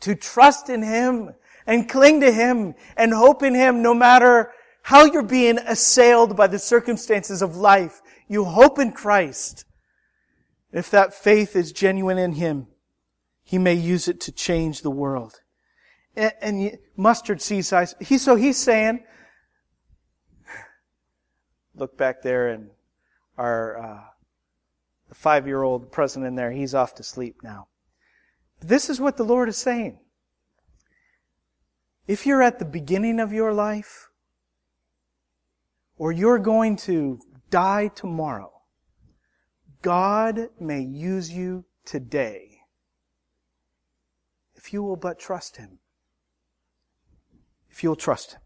to 0.00 0.14
trust 0.14 0.68
in 0.68 0.82
Him 0.82 1.32
and 1.66 1.88
cling 1.88 2.20
to 2.20 2.30
Him 2.30 2.74
and 2.98 3.14
hope 3.14 3.42
in 3.42 3.54
Him 3.54 3.80
no 3.80 3.94
matter 3.94 4.52
how 4.82 5.06
you're 5.06 5.22
being 5.22 5.56
assailed 5.56 6.36
by 6.36 6.48
the 6.48 6.58
circumstances 6.58 7.40
of 7.40 7.56
life. 7.56 8.02
You 8.28 8.44
hope 8.44 8.78
in 8.78 8.92
Christ. 8.92 9.64
If 10.70 10.90
that 10.90 11.14
faith 11.14 11.56
is 11.56 11.72
genuine 11.72 12.18
in 12.18 12.32
Him, 12.32 12.66
He 13.42 13.56
may 13.56 13.72
use 13.72 14.06
it 14.06 14.20
to 14.20 14.32
change 14.32 14.82
the 14.82 14.90
world 14.90 15.40
and, 16.16 16.32
and 16.40 16.78
mustard 16.96 17.40
seed 17.40 17.64
size. 17.64 17.94
He, 18.00 18.18
so 18.18 18.36
he's 18.36 18.56
saying, 18.56 19.04
look 21.74 21.96
back 21.96 22.22
there 22.22 22.48
and 22.48 22.70
our 23.36 23.78
uh, 23.78 24.00
five-year-old 25.12 25.90
present 25.90 26.24
in 26.24 26.34
there, 26.34 26.50
he's 26.50 26.74
off 26.74 26.94
to 26.96 27.02
sleep 27.02 27.36
now. 27.42 27.68
This 28.60 28.88
is 28.88 29.00
what 29.00 29.16
the 29.16 29.24
Lord 29.24 29.48
is 29.48 29.56
saying. 29.56 29.98
If 32.06 32.26
you're 32.26 32.42
at 32.42 32.58
the 32.58 32.64
beginning 32.64 33.18
of 33.18 33.32
your 33.32 33.52
life, 33.52 34.08
or 35.96 36.12
you're 36.12 36.38
going 36.38 36.76
to 36.76 37.20
die 37.50 37.88
tomorrow, 37.88 38.52
God 39.82 40.48
may 40.58 40.80
use 40.80 41.30
you 41.30 41.64
today 41.84 42.58
if 44.54 44.72
you 44.72 44.82
will 44.82 44.96
but 44.96 45.18
trust 45.18 45.56
Him 45.56 45.78
if 47.74 47.82
you'll 47.82 47.96
trust 47.96 48.34
Him. 48.34 48.40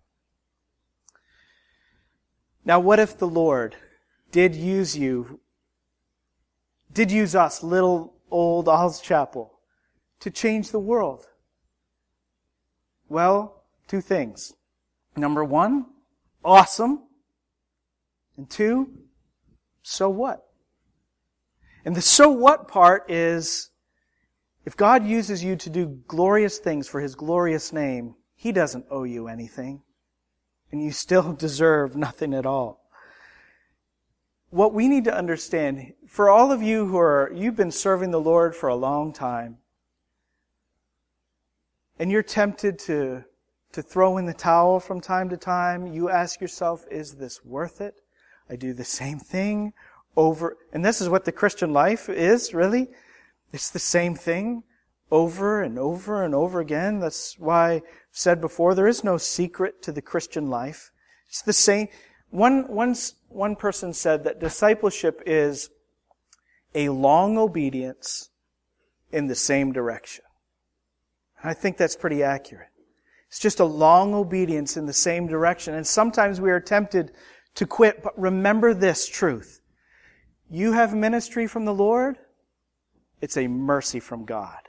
Now, 2.65 2.81
what 2.81 2.99
if 2.99 3.19
the 3.19 3.29
Lord 3.29 3.77
did 4.33 4.55
use 4.55 4.97
you, 4.97 5.41
did 6.91 7.13
use 7.13 7.35
us, 7.35 7.63
little 7.63 8.15
old 8.31 8.69
Alls 8.69 9.03
Chapel, 9.03 9.61
to 10.21 10.31
change 10.31 10.71
the 10.71 10.81
world? 10.81 11.27
Well, 13.11 13.65
two 13.87 14.01
things. 14.01 14.55
Number 15.15 15.45
one, 15.45 15.85
awesome. 16.43 17.03
And 18.39 18.49
two, 18.49 18.89
so 19.83 20.09
what? 20.09 20.47
And 21.85 21.95
the 21.95 22.01
so 22.01 22.31
what 22.31 22.67
part 22.67 23.11
is 23.11 23.69
if 24.65 24.75
God 24.75 25.05
uses 25.05 25.45
you 25.45 25.55
to 25.57 25.69
do 25.69 26.01
glorious 26.07 26.57
things 26.57 26.89
for 26.89 27.03
His 27.03 27.15
glorious 27.15 27.75
name, 27.75 28.15
he 28.39 28.53
doesn't 28.53 28.87
owe 28.89 29.03
you 29.03 29.27
anything. 29.27 29.83
And 30.71 30.83
you 30.83 30.93
still 30.93 31.33
deserve 31.47 31.97
nothing 31.97 32.33
at 32.33 32.47
all. 32.47 32.81
what 34.51 34.73
we 34.73 34.89
need 34.89 35.05
to 35.05 35.15
understand, 35.15 35.93
for 36.07 36.31
all 36.31 36.53
of 36.53 36.63
you 36.63 36.87
who 36.87 36.97
are, 36.97 37.31
you've 37.35 37.57
been 37.57 37.73
serving 37.73 38.13
the 38.13 38.21
Lord 38.21 38.55
for 38.55 38.69
a 38.69 38.77
long 38.77 39.13
time, 39.13 39.59
and 41.99 42.11
you're 42.11 42.23
tempted 42.23 42.79
to, 42.79 43.25
to 43.73 43.83
throw 43.83 44.17
in 44.17 44.25
the 44.25 44.33
towel 44.33 44.79
from 44.79 45.01
time 45.01 45.29
to 45.31 45.37
time, 45.37 45.89
you 45.89 46.09
ask 46.09 46.41
yourself, 46.41 46.87
is 46.91 47.17
this 47.17 47.45
worth 47.45 47.81
it? 47.81 47.97
I 48.49 48.55
do 48.57 48.73
the 48.73 48.85
same 48.85 49.19
thing 49.19 49.73
over, 50.17 50.57
and 50.73 50.85
this 50.85 51.01
is 51.01 51.09
what 51.09 51.25
the 51.25 51.33
Christian 51.33 51.73
life 51.73 52.09
is, 52.09 52.55
really. 52.55 52.89
It's 53.53 53.71
the 53.71 53.79
same 53.81 54.15
thing 54.15 54.63
over 55.11 55.63
and 55.63 55.79
over 55.79 56.25
and 56.25 56.35
over 56.35 56.61
again. 56.61 57.01
That's 57.01 57.39
why 57.39 57.75
I've 57.75 57.83
said 58.13 58.41
before, 58.41 58.75
there 58.75 58.87
is 58.87 59.05
no 59.05 59.17
secret 59.17 59.83
to 59.83 59.93
the 59.93 60.03
Christian 60.03 60.49
life. 60.49 60.91
It's 61.29 61.43
the 61.43 61.53
same. 61.53 61.89
One, 62.31 62.69
one, 62.69 62.95
one 63.29 63.57
person 63.57 63.93
said 63.93 64.25
that 64.25 64.41
discipleship 64.41 65.23
is 65.25 65.71
a 66.75 66.91
long 66.91 67.39
obedience 67.39 68.31
in 69.13 69.27
the 69.27 69.35
same 69.35 69.73
direction. 69.73 70.25
I 71.43 71.55
think 71.55 71.77
that's 71.77 71.97
pretty 71.97 72.23
accurate. 72.23 72.69
It's 73.29 73.39
just 73.39 73.61
a 73.61 73.65
long 73.65 74.15
obedience 74.15 74.77
in 74.77 74.87
the 74.87 74.93
same 74.93 75.27
direction. 75.27 75.75
And 75.75 75.87
sometimes 75.87 76.41
we 76.41 76.51
are 76.51 76.61
tempted 76.61 77.13
to 77.55 77.67
quit, 77.67 78.03
but 78.03 78.19
remember 78.19 78.75
this 78.75 79.07
truth. 79.07 79.61
You 80.51 80.73
have 80.73 80.95
ministry 80.95 81.47
from 81.47 81.65
the 81.65 81.75
Lord, 81.75 82.19
it's 83.21 83.37
a 83.37 83.49
mercy 83.49 84.01
from 84.01 84.25
God. 84.25 84.68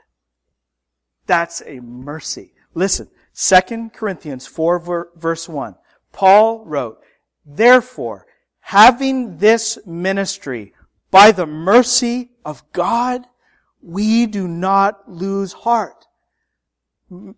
That's 1.30 1.62
a 1.64 1.78
mercy. 1.78 2.54
Listen, 2.74 3.08
2 3.36 3.90
Corinthians 3.90 4.48
4 4.48 5.10
verse 5.14 5.48
1. 5.48 5.76
Paul 6.10 6.64
wrote, 6.64 6.98
Therefore, 7.46 8.26
having 8.58 9.38
this 9.38 9.78
ministry 9.86 10.74
by 11.12 11.30
the 11.30 11.46
mercy 11.46 12.32
of 12.44 12.64
God, 12.72 13.26
we 13.80 14.26
do 14.26 14.48
not 14.48 15.08
lose 15.08 15.52
heart. 15.52 16.08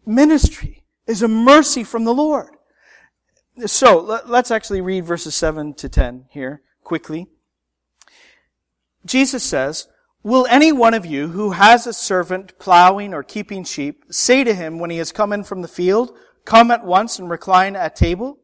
Ministry 0.06 0.84
is 1.06 1.20
a 1.20 1.28
mercy 1.28 1.84
from 1.84 2.04
the 2.04 2.14
Lord. 2.14 2.48
So, 3.66 4.22
let's 4.24 4.50
actually 4.50 4.80
read 4.80 5.04
verses 5.04 5.34
7 5.34 5.74
to 5.74 5.90
10 5.90 6.28
here 6.30 6.62
quickly. 6.82 7.26
Jesus 9.04 9.42
says, 9.42 9.88
Will 10.24 10.46
any 10.48 10.70
one 10.70 10.94
of 10.94 11.04
you 11.04 11.28
who 11.28 11.50
has 11.50 11.86
a 11.86 11.92
servant 11.92 12.56
plowing 12.60 13.12
or 13.12 13.24
keeping 13.24 13.64
sheep 13.64 14.04
say 14.10 14.44
to 14.44 14.54
him 14.54 14.78
when 14.78 14.90
he 14.90 14.98
has 14.98 15.10
come 15.10 15.32
in 15.32 15.42
from 15.42 15.62
the 15.62 15.68
field, 15.68 16.16
Come 16.44 16.70
at 16.70 16.84
once 16.84 17.18
and 17.18 17.28
recline 17.28 17.74
at 17.74 17.96
table? 17.96 18.38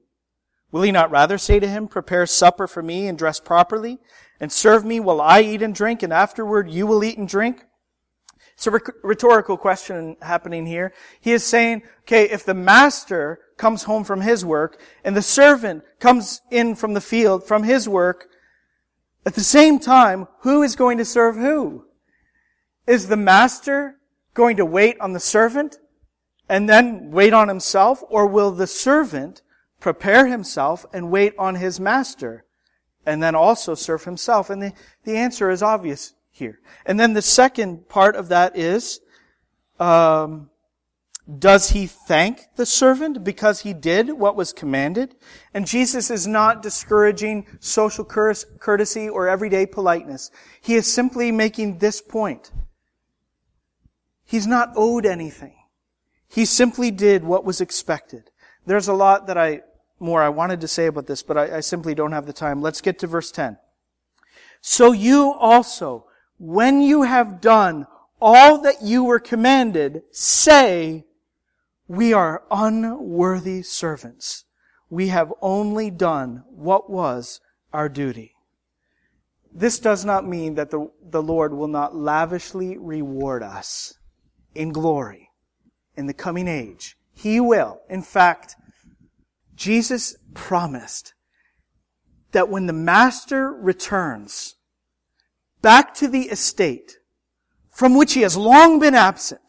Will 0.71 0.83
he 0.83 0.93
not 0.93 1.11
rather 1.11 1.39
say 1.39 1.61
to 1.61 1.69
him, 1.69 1.87
Prepare 1.87 2.27
supper 2.27 2.67
for 2.67 2.83
me 2.83 3.07
and 3.07 3.17
dress 3.17 3.39
properly, 3.39 3.99
and 4.41 4.53
serve 4.53 4.85
me 4.85 4.99
while 4.99 5.21
I 5.21 5.41
eat 5.41 5.63
and 5.63 5.75
drink, 5.75 6.03
and 6.03 6.13
afterward 6.13 6.69
you 6.69 6.87
will 6.87 7.05
eat 7.05 7.19
and 7.19 7.29
drink? 7.29 7.65
It's 8.55 8.67
a 8.67 8.73
rhetorical 9.05 9.57
question 9.57 10.17
happening 10.21 10.67
here. 10.67 10.93
He 11.21 11.31
is 11.33 11.45
saying, 11.45 11.83
okay, 12.01 12.29
if 12.29 12.45
the 12.45 12.55
master 12.55 13.39
comes 13.57 13.85
home 13.85 14.03
from 14.03 14.21
his 14.21 14.45
work, 14.45 14.81
and 15.05 15.17
the 15.17 15.23
servant 15.23 15.85
comes 16.01 16.41
in 16.51 16.75
from 16.75 16.95
the 16.95 17.01
field 17.01 17.47
from 17.47 17.63
his 17.63 17.89
work, 17.89 18.27
at 19.27 19.35
the 19.35 19.45
same 19.45 19.79
time, 19.79 20.27
who 20.41 20.63
is 20.63 20.77
going 20.77 20.99
to 20.99 21.05
serve 21.05 21.37
who? 21.37 21.85
Is 22.87 23.09
the 23.09 23.17
master 23.17 23.97
going 24.35 24.57
to 24.57 24.65
wait 24.65 24.99
on 25.01 25.13
the 25.13 25.21
servant 25.21 25.79
and 26.49 26.69
then 26.69 27.11
wait 27.11 27.33
on 27.33 27.49
himself? 27.49 28.03
Or 28.09 28.27
will 28.27 28.51
the 28.51 28.67
servant 28.67 29.43
prepare 29.81 30.27
himself 30.27 30.87
and 30.93 31.11
wait 31.11 31.35
on 31.39 31.57
his 31.57 31.79
master 31.79 32.45
and 33.05 33.23
then 33.23 33.35
also 33.35 33.75
serve 33.75 34.05
himself? 34.05 34.49
And 34.49 34.63
the, 34.63 34.73
the 35.05 35.17
answer 35.17 35.51
is 35.51 35.63
obvious 35.63 36.15
here. 36.31 36.61
And 36.87 36.99
then 36.99 37.13
the 37.13 37.23
second 37.23 37.89
part 37.89 38.17
of 38.17 38.29
that 38.29 38.57
is, 38.57 39.01
um, 39.79 40.51
does 41.37 41.71
he 41.71 41.87
thank 41.87 42.47
the 42.57 42.65
servant 42.65 43.23
because 43.23 43.61
he 43.61 43.75
did 43.75 44.11
what 44.11 44.35
was 44.35 44.55
commanded? 44.55 45.15
And 45.53 45.67
Jesus 45.67 46.11
is 46.11 46.27
not 46.27 46.63
discouraging 46.63 47.47
social 47.61 48.05
courtesy 48.05 49.09
or 49.11 49.29
everyday 49.29 49.67
politeness. 49.67 50.31
He 50.63 50.75
is 50.75 50.91
simply 50.91 51.31
making 51.31 51.79
this 51.79 52.01
point. 52.01 52.51
He's 54.25 54.47
not 54.47 54.73
owed 54.75 55.05
anything. 55.05 55.55
He 56.29 56.47
simply 56.47 56.91
did 56.91 57.25
what 57.25 57.45
was 57.45 57.61
expected. 57.61 58.31
There's 58.65 58.89
a 58.89 58.95
lot 58.95 59.27
that 59.27 59.37
I, 59.37 59.63
more 60.01 60.23
I 60.23 60.31
wanted 60.31 60.63
to 60.63 60.69
say 60.69 60.87
about 60.87 61.07
this, 61.07 61.23
but 61.23 61.37
I, 61.37 61.57
I 61.59 61.61
simply 61.61 61.95
don't 61.95 62.13
have 62.13 62.27
the 62.27 62.33
time. 62.33 62.63
Let's 62.63 62.81
get 62.81 62.99
to 63.01 63.07
verse 63.07 63.31
10. 63.31 63.59
So 64.63 64.93
you 64.93 65.33
also, 65.33 66.07
when 66.39 66.81
you 66.81 67.03
have 67.03 67.41
done 67.41 67.87
all 68.21 68.63
that 68.63 68.83
you 68.83 69.05
were 69.05 69.21
commanded, 69.21 70.03
say, 70.11 71.05
we 71.89 72.13
are 72.13 72.45
unworthy 72.51 73.63
servants. 73.63 74.45
We 74.91 75.09
have 75.09 75.33
only 75.41 75.91
done 75.91 76.45
what 76.51 76.91
was 76.91 77.41
our 77.73 77.89
duty. 77.89 78.35
This 79.53 79.79
does 79.79 80.05
not 80.05 80.27
mean 80.27 80.55
that 80.55 80.71
the, 80.71 80.91
the 81.03 81.23
Lord 81.23 81.55
will 81.55 81.69
not 81.69 81.97
lavishly 81.97 82.77
reward 82.77 83.43
us 83.43 83.95
in 84.55 84.71
glory 84.71 85.31
in 85.97 86.07
the 86.07 86.15
coming 86.15 86.47
age. 86.47 86.97
He 87.15 87.41
will. 87.41 87.81
In 87.89 88.03
fact, 88.03 88.55
Jesus 89.55 90.17
promised 90.35 91.15
that 92.33 92.49
when 92.49 92.67
the 92.67 92.73
master 92.73 93.51
returns 93.51 94.57
back 95.63 95.95
to 95.95 96.07
the 96.07 96.29
estate 96.29 96.99
from 97.71 97.97
which 97.97 98.13
he 98.13 98.21
has 98.21 98.37
long 98.37 98.79
been 98.79 98.95
absent, 98.95 99.48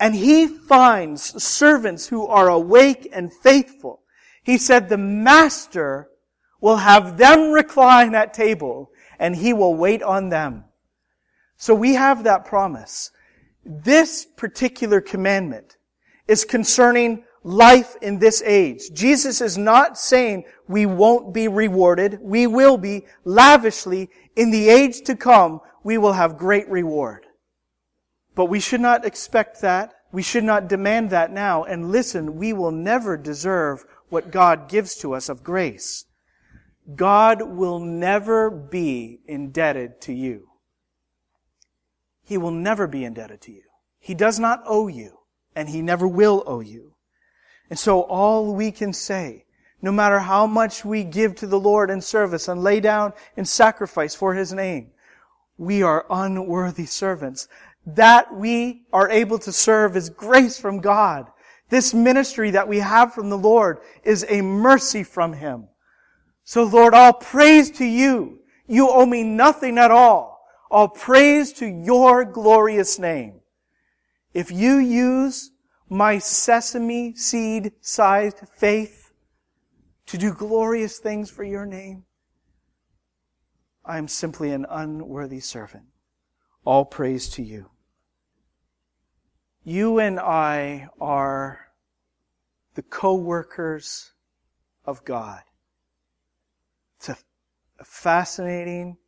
and 0.00 0.14
he 0.14 0.46
finds 0.46 1.42
servants 1.42 2.08
who 2.08 2.26
are 2.26 2.48
awake 2.48 3.06
and 3.12 3.30
faithful. 3.30 4.00
He 4.42 4.56
said 4.56 4.88
the 4.88 4.96
master 4.96 6.08
will 6.60 6.78
have 6.78 7.18
them 7.18 7.52
recline 7.52 8.14
at 8.14 8.32
table 8.32 8.90
and 9.18 9.36
he 9.36 9.52
will 9.52 9.74
wait 9.74 10.02
on 10.02 10.30
them. 10.30 10.64
So 11.58 11.74
we 11.74 11.94
have 11.94 12.24
that 12.24 12.46
promise. 12.46 13.10
This 13.62 14.24
particular 14.24 15.02
commandment 15.02 15.76
is 16.26 16.46
concerning 16.46 17.24
life 17.42 17.94
in 18.00 18.18
this 18.18 18.42
age. 18.42 18.90
Jesus 18.94 19.42
is 19.42 19.58
not 19.58 19.98
saying 19.98 20.44
we 20.66 20.86
won't 20.86 21.34
be 21.34 21.46
rewarded. 21.46 22.18
We 22.22 22.46
will 22.46 22.78
be 22.78 23.06
lavishly 23.24 24.08
in 24.34 24.50
the 24.50 24.70
age 24.70 25.02
to 25.02 25.14
come. 25.14 25.60
We 25.84 25.98
will 25.98 26.14
have 26.14 26.38
great 26.38 26.68
reward. 26.70 27.26
But 28.40 28.48
we 28.48 28.58
should 28.58 28.80
not 28.80 29.04
expect 29.04 29.60
that. 29.60 29.92
We 30.12 30.22
should 30.22 30.44
not 30.44 30.66
demand 30.66 31.10
that 31.10 31.30
now. 31.30 31.62
And 31.62 31.90
listen, 31.92 32.36
we 32.36 32.54
will 32.54 32.70
never 32.70 33.18
deserve 33.18 33.84
what 34.08 34.30
God 34.30 34.66
gives 34.66 34.94
to 35.00 35.12
us 35.12 35.28
of 35.28 35.44
grace. 35.44 36.06
God 36.96 37.42
will 37.42 37.80
never 37.80 38.48
be 38.48 39.20
indebted 39.26 40.00
to 40.00 40.14
you. 40.14 40.48
He 42.24 42.38
will 42.38 42.50
never 42.50 42.86
be 42.86 43.04
indebted 43.04 43.42
to 43.42 43.52
you. 43.52 43.64
He 43.98 44.14
does 44.14 44.38
not 44.38 44.62
owe 44.64 44.88
you, 44.88 45.18
and 45.54 45.68
He 45.68 45.82
never 45.82 46.08
will 46.08 46.42
owe 46.46 46.60
you. 46.60 46.94
And 47.68 47.78
so 47.78 48.00
all 48.00 48.54
we 48.54 48.72
can 48.72 48.94
say, 48.94 49.44
no 49.82 49.92
matter 49.92 50.20
how 50.20 50.46
much 50.46 50.82
we 50.82 51.04
give 51.04 51.34
to 51.34 51.46
the 51.46 51.60
Lord 51.60 51.90
in 51.90 52.00
service 52.00 52.48
and 52.48 52.62
lay 52.62 52.80
down 52.80 53.12
in 53.36 53.44
sacrifice 53.44 54.14
for 54.14 54.32
His 54.32 54.50
name, 54.50 54.92
we 55.58 55.82
are 55.82 56.06
unworthy 56.08 56.86
servants 56.86 57.46
that 57.86 58.34
we 58.34 58.82
are 58.92 59.10
able 59.10 59.38
to 59.40 59.52
serve 59.52 59.96
is 59.96 60.10
grace 60.10 60.58
from 60.60 60.80
God. 60.80 61.26
This 61.68 61.94
ministry 61.94 62.50
that 62.50 62.68
we 62.68 62.78
have 62.78 63.14
from 63.14 63.30
the 63.30 63.38
Lord 63.38 63.78
is 64.04 64.26
a 64.28 64.42
mercy 64.42 65.02
from 65.02 65.32
Him. 65.32 65.68
So 66.44 66.64
Lord, 66.64 66.94
all 66.94 67.12
praise 67.12 67.70
to 67.72 67.84
you. 67.84 68.40
You 68.66 68.88
owe 68.90 69.06
me 69.06 69.22
nothing 69.22 69.78
at 69.78 69.90
all. 69.90 70.44
All 70.70 70.88
praise 70.88 71.52
to 71.54 71.66
your 71.66 72.24
glorious 72.24 72.98
name. 72.98 73.40
If 74.34 74.50
you 74.52 74.78
use 74.78 75.50
my 75.88 76.18
sesame 76.18 77.14
seed 77.16 77.72
sized 77.80 78.38
faith 78.54 79.12
to 80.06 80.18
do 80.18 80.32
glorious 80.32 80.98
things 80.98 81.30
for 81.30 81.42
your 81.42 81.66
name, 81.66 82.04
I 83.84 83.98
am 83.98 84.06
simply 84.06 84.52
an 84.52 84.66
unworthy 84.68 85.40
servant. 85.40 85.84
All 86.64 86.84
praise 86.84 87.28
to 87.30 87.42
you. 87.42 87.70
You 89.62 89.98
and 89.98 90.18
I 90.18 90.88
are 91.00 91.68
the 92.74 92.82
co-workers 92.82 94.12
of 94.84 95.04
God. 95.04 95.40
It's 96.98 97.08
a, 97.08 97.16
fascinating, 97.84 98.98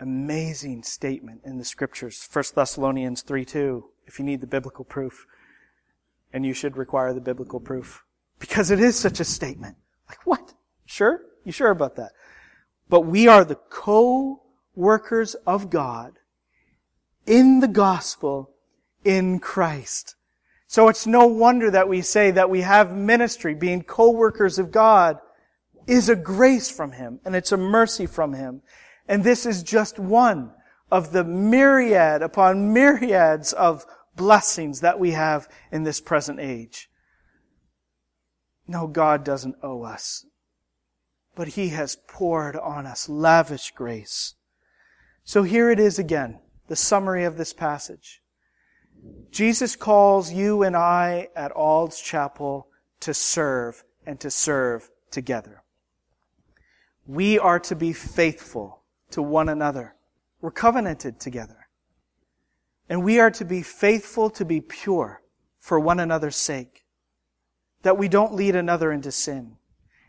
amazing 0.00 0.82
statement 0.82 1.42
in 1.44 1.58
the 1.58 1.64
scriptures. 1.64 2.28
1 2.32 2.44
Thessalonians 2.54 3.22
3 3.22 3.44
2, 3.44 3.84
if 4.06 4.18
you 4.18 4.24
need 4.24 4.40
the 4.40 4.46
biblical 4.46 4.84
proof. 4.84 5.26
And 6.32 6.46
you 6.46 6.54
should 6.54 6.76
require 6.76 7.12
the 7.12 7.20
biblical 7.20 7.60
proof. 7.60 8.04
Because 8.38 8.70
it 8.70 8.80
is 8.80 8.96
such 8.96 9.20
a 9.20 9.24
statement. 9.24 9.76
Like, 10.08 10.26
what? 10.26 10.54
Sure? 10.86 11.20
You 11.44 11.52
sure 11.52 11.70
about 11.70 11.96
that? 11.96 12.12
but 12.90 13.02
we 13.02 13.28
are 13.28 13.44
the 13.44 13.54
co-workers 14.74 15.34
of 15.46 15.70
God 15.70 16.14
in 17.26 17.60
the 17.60 17.68
gospel 17.68 18.50
in 19.04 19.38
Christ. 19.38 20.16
So 20.66 20.88
it's 20.88 21.06
no 21.06 21.26
wonder 21.26 21.70
that 21.70 21.88
we 21.88 22.00
say 22.02 22.30
that 22.30 22.50
we 22.50 22.60
have 22.60 22.94
ministry, 22.94 23.54
being 23.54 23.82
co-workers 23.82 24.58
of 24.58 24.70
God 24.70 25.18
is 25.86 26.08
a 26.08 26.16
grace 26.16 26.70
from 26.70 26.92
Him 26.92 27.20
and 27.24 27.34
it's 27.34 27.52
a 27.52 27.56
mercy 27.56 28.06
from 28.06 28.34
Him. 28.34 28.62
And 29.08 29.24
this 29.24 29.46
is 29.46 29.62
just 29.62 29.98
one 29.98 30.52
of 30.90 31.12
the 31.12 31.24
myriad 31.24 32.22
upon 32.22 32.72
myriads 32.72 33.52
of 33.52 33.84
blessings 34.16 34.80
that 34.80 35.00
we 35.00 35.12
have 35.12 35.48
in 35.72 35.82
this 35.82 36.00
present 36.00 36.38
age. 36.38 36.88
No, 38.68 38.86
God 38.86 39.24
doesn't 39.24 39.56
owe 39.62 39.82
us, 39.82 40.24
but 41.34 41.48
He 41.48 41.70
has 41.70 41.96
poured 42.06 42.54
on 42.54 42.86
us 42.86 43.08
lavish 43.08 43.72
grace. 43.72 44.34
So 45.30 45.44
here 45.44 45.70
it 45.70 45.78
is 45.78 46.00
again, 46.00 46.40
the 46.66 46.74
summary 46.74 47.22
of 47.22 47.36
this 47.36 47.52
passage. 47.52 48.20
Jesus 49.30 49.76
calls 49.76 50.32
you 50.32 50.64
and 50.64 50.76
I 50.76 51.28
at 51.36 51.52
Ald's 51.52 52.00
Chapel 52.00 52.66
to 52.98 53.14
serve 53.14 53.84
and 54.04 54.18
to 54.18 54.28
serve 54.28 54.90
together. 55.12 55.62
We 57.06 57.38
are 57.38 57.60
to 57.60 57.76
be 57.76 57.92
faithful 57.92 58.82
to 59.12 59.22
one 59.22 59.48
another. 59.48 59.94
We're 60.40 60.50
covenanted 60.50 61.20
together. 61.20 61.68
And 62.88 63.04
we 63.04 63.20
are 63.20 63.30
to 63.30 63.44
be 63.44 63.62
faithful 63.62 64.30
to 64.30 64.44
be 64.44 64.60
pure 64.60 65.22
for 65.60 65.78
one 65.78 66.00
another's 66.00 66.34
sake. 66.34 66.84
That 67.82 67.96
we 67.96 68.08
don't 68.08 68.34
lead 68.34 68.56
another 68.56 68.90
into 68.90 69.12
sin. 69.12 69.58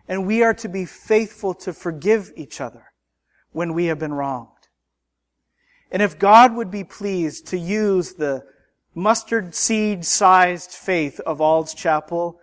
And 0.07 0.25
we 0.25 0.41
are 0.41 0.55
to 0.55 0.67
be 0.67 0.85
faithful 0.85 1.53
to 1.53 1.73
forgive 1.73 2.31
each 2.35 2.59
other 2.59 2.85
when 3.51 3.75
we 3.75 3.85
have 3.85 3.99
been 3.99 4.15
wronged. 4.15 4.60
And 5.91 6.01
if 6.01 6.17
God 6.17 6.55
would 6.55 6.71
be 6.71 6.83
pleased 6.83 7.47
to 7.47 7.57
use 7.57 8.13
the 8.13 8.45
mustard 8.95 9.53
seed 9.53 10.05
sized 10.05 10.71
faith 10.71 11.19
of 11.21 11.41
Ald's 11.41 11.73
Chapel 11.73 12.39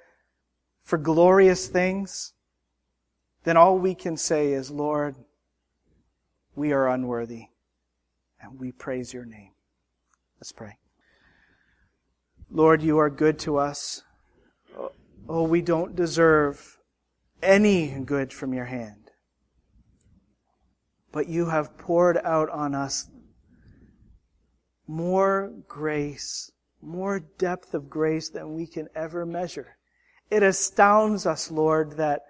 for 0.83 0.99
glorious 0.99 1.67
things, 1.67 2.35
then 3.45 3.57
all 3.57 3.79
we 3.79 3.95
can 3.95 4.17
say 4.17 4.53
is, 4.53 4.71
Lord, 4.71 5.17
we 6.55 6.73
are 6.73 6.89
unworthy 6.89 7.47
and 8.41 8.61
we 8.61 8.73
praise 8.73 9.15
your 9.15 9.25
name. 9.25 9.53
Let's 10.39 10.53
pray. 10.53 10.77
Lord, 12.51 12.83
you 12.83 12.99
are 12.99 13.11
good 13.11 13.39
to 13.41 13.59
us. 13.59 14.03
Oh, 15.29 15.43
we 15.43 15.63
don't 15.63 15.97
deserve 15.97 16.79
any 17.43 17.91
good 18.01 18.33
from 18.33 18.53
your 18.53 18.65
hand. 18.67 19.11
But 21.13 21.29
you 21.29 21.47
have 21.47 21.77
poured 21.79 22.19
out 22.19 22.49
on 22.51 22.75
us 22.75 23.09
more 24.89 25.53
grace, 25.69 26.51
more 26.81 27.21
depth 27.21 27.75
of 27.75 27.91
grace 27.91 28.31
than 28.31 28.55
we 28.55 28.67
can 28.67 28.89
ever 28.95 29.27
measure. 29.27 29.77
It 30.31 30.43
astounds 30.43 31.27
us, 31.27 31.51
Lord, 31.51 31.99
that 31.99 32.23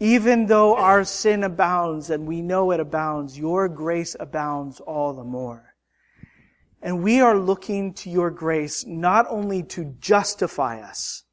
even 0.00 0.46
though 0.46 0.76
our 0.76 1.04
sin 1.04 1.44
abounds 1.44 2.08
and 2.08 2.26
we 2.26 2.40
know 2.40 2.70
it 2.70 2.80
abounds, 2.80 3.38
your 3.38 3.68
grace 3.68 4.16
abounds 4.18 4.80
all 4.80 5.12
the 5.12 5.24
more. 5.24 5.74
And 6.80 7.02
we 7.02 7.20
are 7.20 7.38
looking 7.38 7.92
to 7.94 8.10
your 8.10 8.30
grace 8.30 8.86
not 8.86 9.26
only 9.28 9.62
to 9.64 9.94
justify 10.00 10.80
us, 10.80 11.24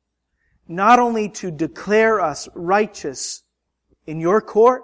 not 0.67 0.99
only 0.99 1.29
to 1.29 1.49
declare 1.49 2.19
us 2.19 2.49
righteous 2.53 3.43
in 4.05 4.19
your 4.19 4.41
court, 4.41 4.83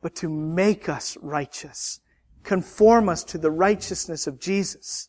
but 0.00 0.14
to 0.16 0.28
make 0.28 0.88
us 0.88 1.16
righteous 1.20 2.00
conform 2.44 3.08
us 3.08 3.24
to 3.24 3.38
the 3.38 3.50
righteousness 3.50 4.26
of 4.26 4.40
Jesus. 4.40 5.08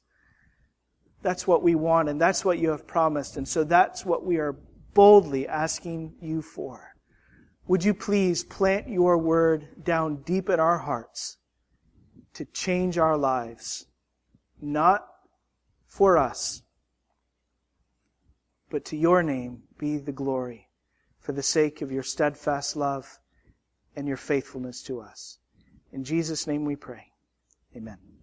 That's 1.21 1.47
what 1.47 1.63
we 1.63 1.75
want, 1.75 2.09
and 2.09 2.19
that's 2.19 2.43
what 2.43 2.59
you 2.59 2.69
have 2.69 2.85
promised, 2.85 3.37
and 3.37 3.47
so 3.47 3.63
that's 3.63 4.05
what 4.05 4.25
we 4.25 4.37
are 4.37 4.57
boldly 4.93 5.47
asking 5.47 6.15
you 6.21 6.41
for. 6.41 6.93
Would 7.67 7.83
you 7.83 7.93
please 7.93 8.43
plant 8.43 8.89
your 8.89 9.17
word 9.17 9.83
down 9.83 10.21
deep 10.23 10.49
in 10.49 10.59
our 10.59 10.79
hearts 10.79 11.37
to 12.33 12.45
change 12.45 12.97
our 12.97 13.17
lives, 13.17 13.85
not 14.61 15.05
for 15.87 16.17
us, 16.17 16.61
but 18.69 18.83
to 18.85 18.97
your 18.97 19.23
name 19.23 19.63
be 19.77 19.97
the 19.97 20.11
glory 20.11 20.67
for 21.19 21.31
the 21.31 21.43
sake 21.43 21.81
of 21.81 21.91
your 21.91 22.03
steadfast 22.03 22.75
love 22.75 23.19
and 23.95 24.07
your 24.07 24.17
faithfulness 24.17 24.81
to 24.83 24.99
us. 24.99 25.37
In 25.91 26.03
Jesus' 26.03 26.47
name 26.47 26.65
we 26.65 26.75
pray. 26.75 27.12
Amen. 27.75 28.03